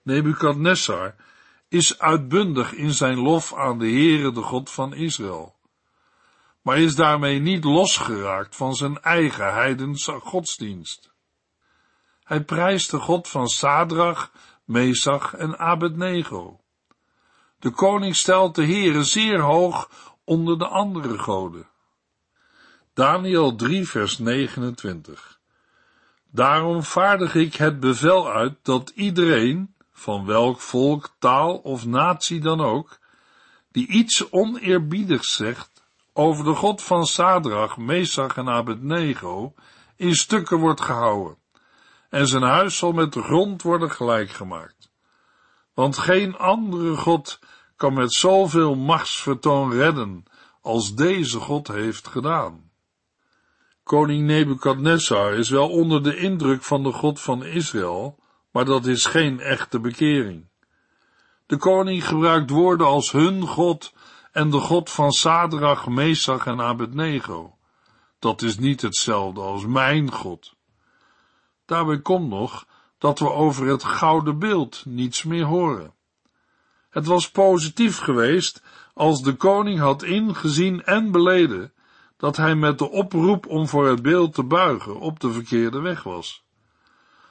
Nebukadnessar 0.03 1.15
is 1.69 1.99
uitbundig 1.99 2.73
in 2.73 2.93
zijn 2.93 3.19
lof 3.19 3.55
aan 3.55 3.79
de 3.79 3.91
Heere, 3.91 4.33
de 4.33 4.43
God 4.43 4.71
van 4.71 4.95
Israël, 4.95 5.55
maar 6.63 6.79
is 6.79 6.95
daarmee 6.95 7.39
niet 7.39 7.65
losgeraakt 7.65 8.57
van 8.57 8.75
zijn 8.75 9.03
eigen 9.03 9.53
heidense 9.53 10.13
godsdienst. 10.13 11.12
Hij 12.33 12.45
prijst 12.45 12.91
de 12.91 12.99
God 12.99 13.29
van 13.29 13.49
Sadrach, 13.49 14.33
Mesach 14.65 15.35
en 15.35 15.59
Abednego. 15.59 16.61
De 17.59 17.71
koning 17.71 18.17
stelt 18.17 18.55
de 18.55 18.65
Heere 18.65 19.05
zeer 19.05 19.41
hoog 19.41 19.91
onder 20.25 20.59
de 20.59 20.67
andere 20.67 21.19
goden. 21.19 21.69
Daniel 22.95 23.55
3 23.57 23.89
vers 23.89 24.19
29 24.19 25.41
Daarom 26.31 26.83
vaardig 26.83 27.35
ik 27.35 27.55
het 27.55 27.81
bevel 27.81 28.31
uit 28.31 28.55
dat 28.63 28.93
iedereen, 28.95 29.75
van 29.91 30.27
welk 30.27 30.61
volk, 30.61 31.11
taal 31.19 31.57
of 31.57 31.87
natie 31.87 32.41
dan 32.41 32.61
ook, 32.61 32.99
die 33.71 33.87
iets 33.87 34.31
oneerbiedigs 34.31 35.35
zegt 35.35 35.85
over 36.13 36.45
de 36.45 36.55
God 36.55 36.83
van 36.83 37.07
Sadrach, 37.07 37.77
Mesach 37.77 38.37
en 38.37 38.49
Abednego, 38.49 39.55
in 39.97 40.15
stukken 40.15 40.59
wordt 40.59 40.81
gehouden, 40.81 41.41
en 42.13 42.27
zijn 42.29 42.43
huis 42.43 42.77
zal 42.77 42.93
met 42.93 43.13
de 43.13 43.23
grond 43.23 43.63
worden 43.63 43.91
gelijk 43.91 44.31
gemaakt. 44.31 44.91
Want 45.75 45.99
geen 45.99 46.37
andere 46.37 46.97
God 46.97 47.39
kan 47.77 47.95
met 47.95 48.13
zoveel 48.13 48.75
machtsvertoon 48.75 49.73
redden 49.73 50.25
als 50.61 50.95
deze 50.95 51.39
God 51.39 51.69
heeft 51.69 52.09
gedaan. 52.09 52.71
Koning 53.83 54.27
Nebukadnessar 54.27 55.35
is 55.35 55.51
wel 55.51 55.69
onder 55.69 56.03
de 56.03 56.17
indruk 56.17 56.63
van 56.63 56.83
de 56.83 56.93
God 56.93 57.21
van 57.21 57.45
Israël, 57.45 58.19
maar 58.51 58.65
dat 58.65 58.87
is 58.87 59.07
geen 59.07 59.41
echte 59.41 59.81
bekering. 59.81 60.49
De 61.47 61.57
koning 61.57 62.07
gebruikt 62.07 62.51
woorden 62.51 62.87
als 62.87 63.13
hun 63.13 63.47
God 63.47 63.93
en 64.33 64.51
de 64.51 64.61
God 64.61 64.91
van 64.91 65.13
Sadrach, 65.13 65.87
Mesach 65.87 66.47
en 66.47 66.61
Abednego. 66.61 67.57
Dat 68.19 68.43
is 68.43 68.59
niet 68.59 68.83
hetzelfde 68.83 69.41
als 69.41 69.67
mijn 69.67 70.13
God. 70.13 70.61
Daarbij 71.73 72.01
komt 72.01 72.29
nog 72.29 72.67
dat 72.99 73.19
we 73.19 73.31
over 73.31 73.67
het 73.67 73.85
gouden 73.85 74.39
beeld 74.39 74.83
niets 74.87 75.23
meer 75.25 75.45
horen. 75.45 75.95
Het 76.91 77.07
was 77.07 77.31
positief 77.31 77.99
geweest 77.99 78.63
als 78.95 79.23
de 79.23 79.35
koning 79.35 79.79
had 79.79 80.03
ingezien 80.03 80.85
en 80.85 81.11
beleden 81.11 81.73
dat 82.17 82.37
hij 82.37 82.55
met 82.55 82.79
de 82.79 82.91
oproep 82.91 83.47
om 83.47 83.69
voor 83.69 83.87
het 83.87 84.03
beeld 84.03 84.35
te 84.35 84.43
buigen 84.43 85.01
op 85.01 85.21
de 85.21 85.33
verkeerde 85.33 85.81
weg 85.81 86.03
was. 86.03 86.45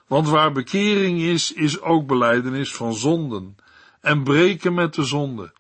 Want 0.07 0.29
waar 0.29 0.51
bekering 0.51 1.19
is, 1.19 1.53
is 1.53 1.81
ook 1.81 2.07
beleidenis 2.07 2.75
van 2.75 2.93
zonden 2.93 3.55
en 3.99 4.23
breken 4.23 4.73
met 4.73 4.93
de 4.93 5.03
zonde. 5.03 5.53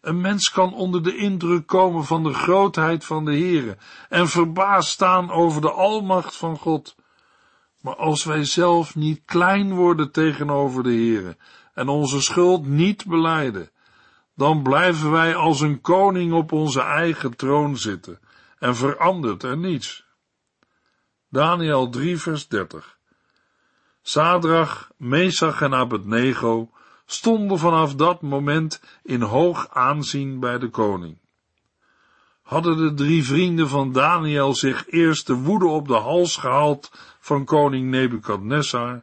Een 0.00 0.20
mens 0.20 0.50
kan 0.50 0.74
onder 0.74 1.02
de 1.02 1.16
indruk 1.16 1.66
komen 1.66 2.04
van 2.04 2.22
de 2.22 2.34
grootheid 2.34 3.04
van 3.04 3.24
de 3.24 3.32
Heere 3.32 3.76
en 4.08 4.28
verbaasd 4.28 4.90
staan 4.90 5.30
over 5.30 5.60
de 5.60 5.70
almacht 5.70 6.36
van 6.36 6.58
God. 6.58 6.94
Maar 7.86 7.96
als 7.96 8.24
wij 8.24 8.44
zelf 8.44 8.94
niet 8.94 9.22
klein 9.24 9.74
worden 9.74 10.10
tegenover 10.10 10.82
de 10.82 10.88
Heere 10.88 11.36
en 11.74 11.88
onze 11.88 12.20
schuld 12.20 12.66
niet 12.66 13.06
beleiden, 13.06 13.70
dan 14.34 14.62
blijven 14.62 15.10
wij 15.10 15.34
als 15.34 15.60
een 15.60 15.80
koning 15.80 16.32
op 16.32 16.52
onze 16.52 16.80
eigen 16.80 17.36
troon 17.36 17.76
zitten 17.76 18.20
en 18.58 18.76
verandert 18.76 19.42
er 19.42 19.56
niets. 19.56 20.04
Daniel 21.28 21.88
3 21.88 22.18
vers 22.18 22.48
30 22.48 22.98
Sadrach, 24.02 24.90
Mesach 24.96 25.60
en 25.62 25.74
Abednego 25.74 26.70
stonden 27.04 27.58
vanaf 27.58 27.94
dat 27.94 28.22
moment 28.22 28.82
in 29.02 29.22
hoog 29.22 29.68
aanzien 29.70 30.40
bij 30.40 30.58
de 30.58 30.68
koning. 30.68 31.18
Hadden 32.42 32.76
de 32.76 32.94
drie 32.94 33.24
vrienden 33.24 33.68
van 33.68 33.92
Daniel 33.92 34.54
zich 34.54 34.86
eerst 34.88 35.26
de 35.26 35.34
woede 35.34 35.66
op 35.66 35.88
de 35.88 35.94
hals 35.94 36.36
gehaald 36.36 36.90
van 37.26 37.44
koning 37.44 37.90
Nebukadnessar, 37.90 39.02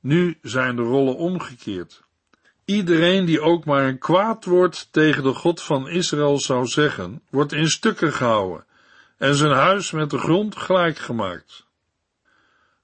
nu 0.00 0.38
zijn 0.42 0.76
de 0.76 0.82
rollen 0.82 1.16
omgekeerd. 1.16 2.02
Iedereen 2.64 3.24
die 3.24 3.40
ook 3.40 3.64
maar 3.64 3.84
een 3.84 3.98
kwaad 3.98 4.44
woord 4.44 4.88
tegen 4.92 5.22
de 5.22 5.34
God 5.34 5.62
van 5.62 5.88
Israël 5.88 6.38
zou 6.38 6.66
zeggen, 6.66 7.22
wordt 7.30 7.52
in 7.52 7.68
stukken 7.68 8.12
gehouden 8.12 8.64
en 9.16 9.34
zijn 9.34 9.52
huis 9.52 9.90
met 9.90 10.10
de 10.10 10.18
grond 10.18 10.56
gelijk 10.56 10.98
gemaakt. 10.98 11.66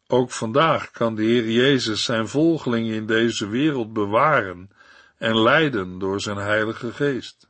Ook 0.07 0.31
vandaag 0.31 0.91
kan 0.91 1.15
de 1.15 1.23
Heer 1.23 1.51
Jezus 1.51 2.05
zijn 2.05 2.29
volgelingen 2.29 2.95
in 2.95 3.07
deze 3.07 3.49
wereld 3.49 3.93
bewaren 3.93 4.71
en 5.19 5.43
leiden 5.43 5.99
door 5.99 6.21
zijn 6.21 6.37
Heilige 6.37 6.93
Geest. 6.93 7.47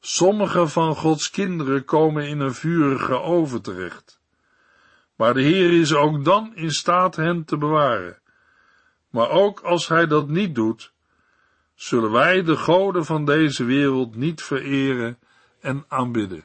Sommige 0.00 0.68
van 0.68 0.96
Gods 0.96 1.30
kinderen 1.30 1.84
komen 1.84 2.28
in 2.28 2.40
een 2.40 2.54
vurige 2.54 3.20
oven 3.20 3.62
terecht. 3.62 4.17
Maar 5.18 5.34
de 5.34 5.42
Heer 5.42 5.80
is 5.80 5.94
ook 5.94 6.24
dan 6.24 6.56
in 6.56 6.70
staat 6.70 7.16
hen 7.16 7.44
te 7.44 7.56
bewaren. 7.56 8.18
Maar 9.10 9.30
ook 9.30 9.60
als 9.60 9.88
Hij 9.88 10.06
dat 10.06 10.28
niet 10.28 10.54
doet, 10.54 10.92
zullen 11.74 12.10
wij 12.10 12.42
de 12.42 12.56
goden 12.56 13.04
van 13.04 13.24
deze 13.24 13.64
wereld 13.64 14.14
niet 14.14 14.42
vereren 14.42 15.18
en 15.60 15.84
aanbidden. 15.88 16.44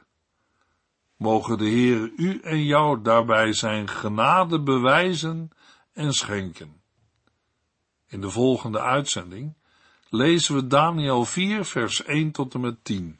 Mogen 1.17 1.57
de 1.57 1.65
Heer 1.65 2.11
u 2.15 2.39
en 2.39 2.63
jou 2.63 3.01
daarbij 3.01 3.53
zijn 3.53 3.89
genade 3.89 4.61
bewijzen 4.61 5.49
en 5.93 6.13
schenken. 6.13 6.81
In 8.07 8.21
de 8.21 8.29
volgende 8.29 8.79
uitzending 8.81 9.57
lezen 10.09 10.55
we 10.55 10.67
Daniel 10.67 11.25
4, 11.25 11.65
vers 11.65 12.03
1 12.03 12.31
tot 12.31 12.53
en 12.53 12.61
met 12.61 12.83
10. 12.83 13.19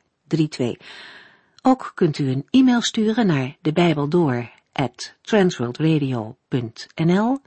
8432. 0.31 0.87
Ook 1.61 1.91
kunt 1.95 2.17
u 2.17 2.29
een 2.29 2.47
e-mail 2.49 2.81
sturen 2.81 3.27
naar 3.27 3.57
de 3.61 3.73
Bijbel 3.73 4.07
door 4.07 4.49
transworldradio.nl 5.21 7.39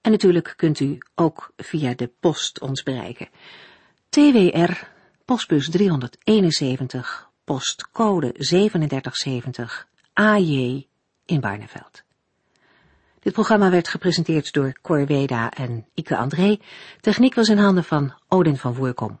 en 0.00 0.10
natuurlijk 0.10 0.52
kunt 0.56 0.80
u 0.80 0.98
ook 1.14 1.52
via 1.56 1.94
de 1.94 2.10
post 2.20 2.60
ons 2.60 2.82
bereiken. 2.82 3.28
TWR, 4.08 4.72
postbus 5.24 5.70
371, 5.70 7.30
postcode 7.44 8.32
3770, 8.32 9.88
AJ 10.12 10.86
in 11.24 11.40
Barneveld. 11.40 12.02
Dit 13.20 13.32
programma 13.32 13.70
werd 13.70 13.88
gepresenteerd 13.88 14.52
door 14.52 14.72
Cor 14.82 15.06
Weda 15.06 15.50
en 15.50 15.86
Ike 15.94 16.16
André. 16.16 16.58
Techniek 17.00 17.34
was 17.34 17.48
in 17.48 17.58
handen 17.58 17.84
van 17.84 18.14
Odin 18.28 18.56
van 18.56 18.74
Voerkom. 18.74 19.20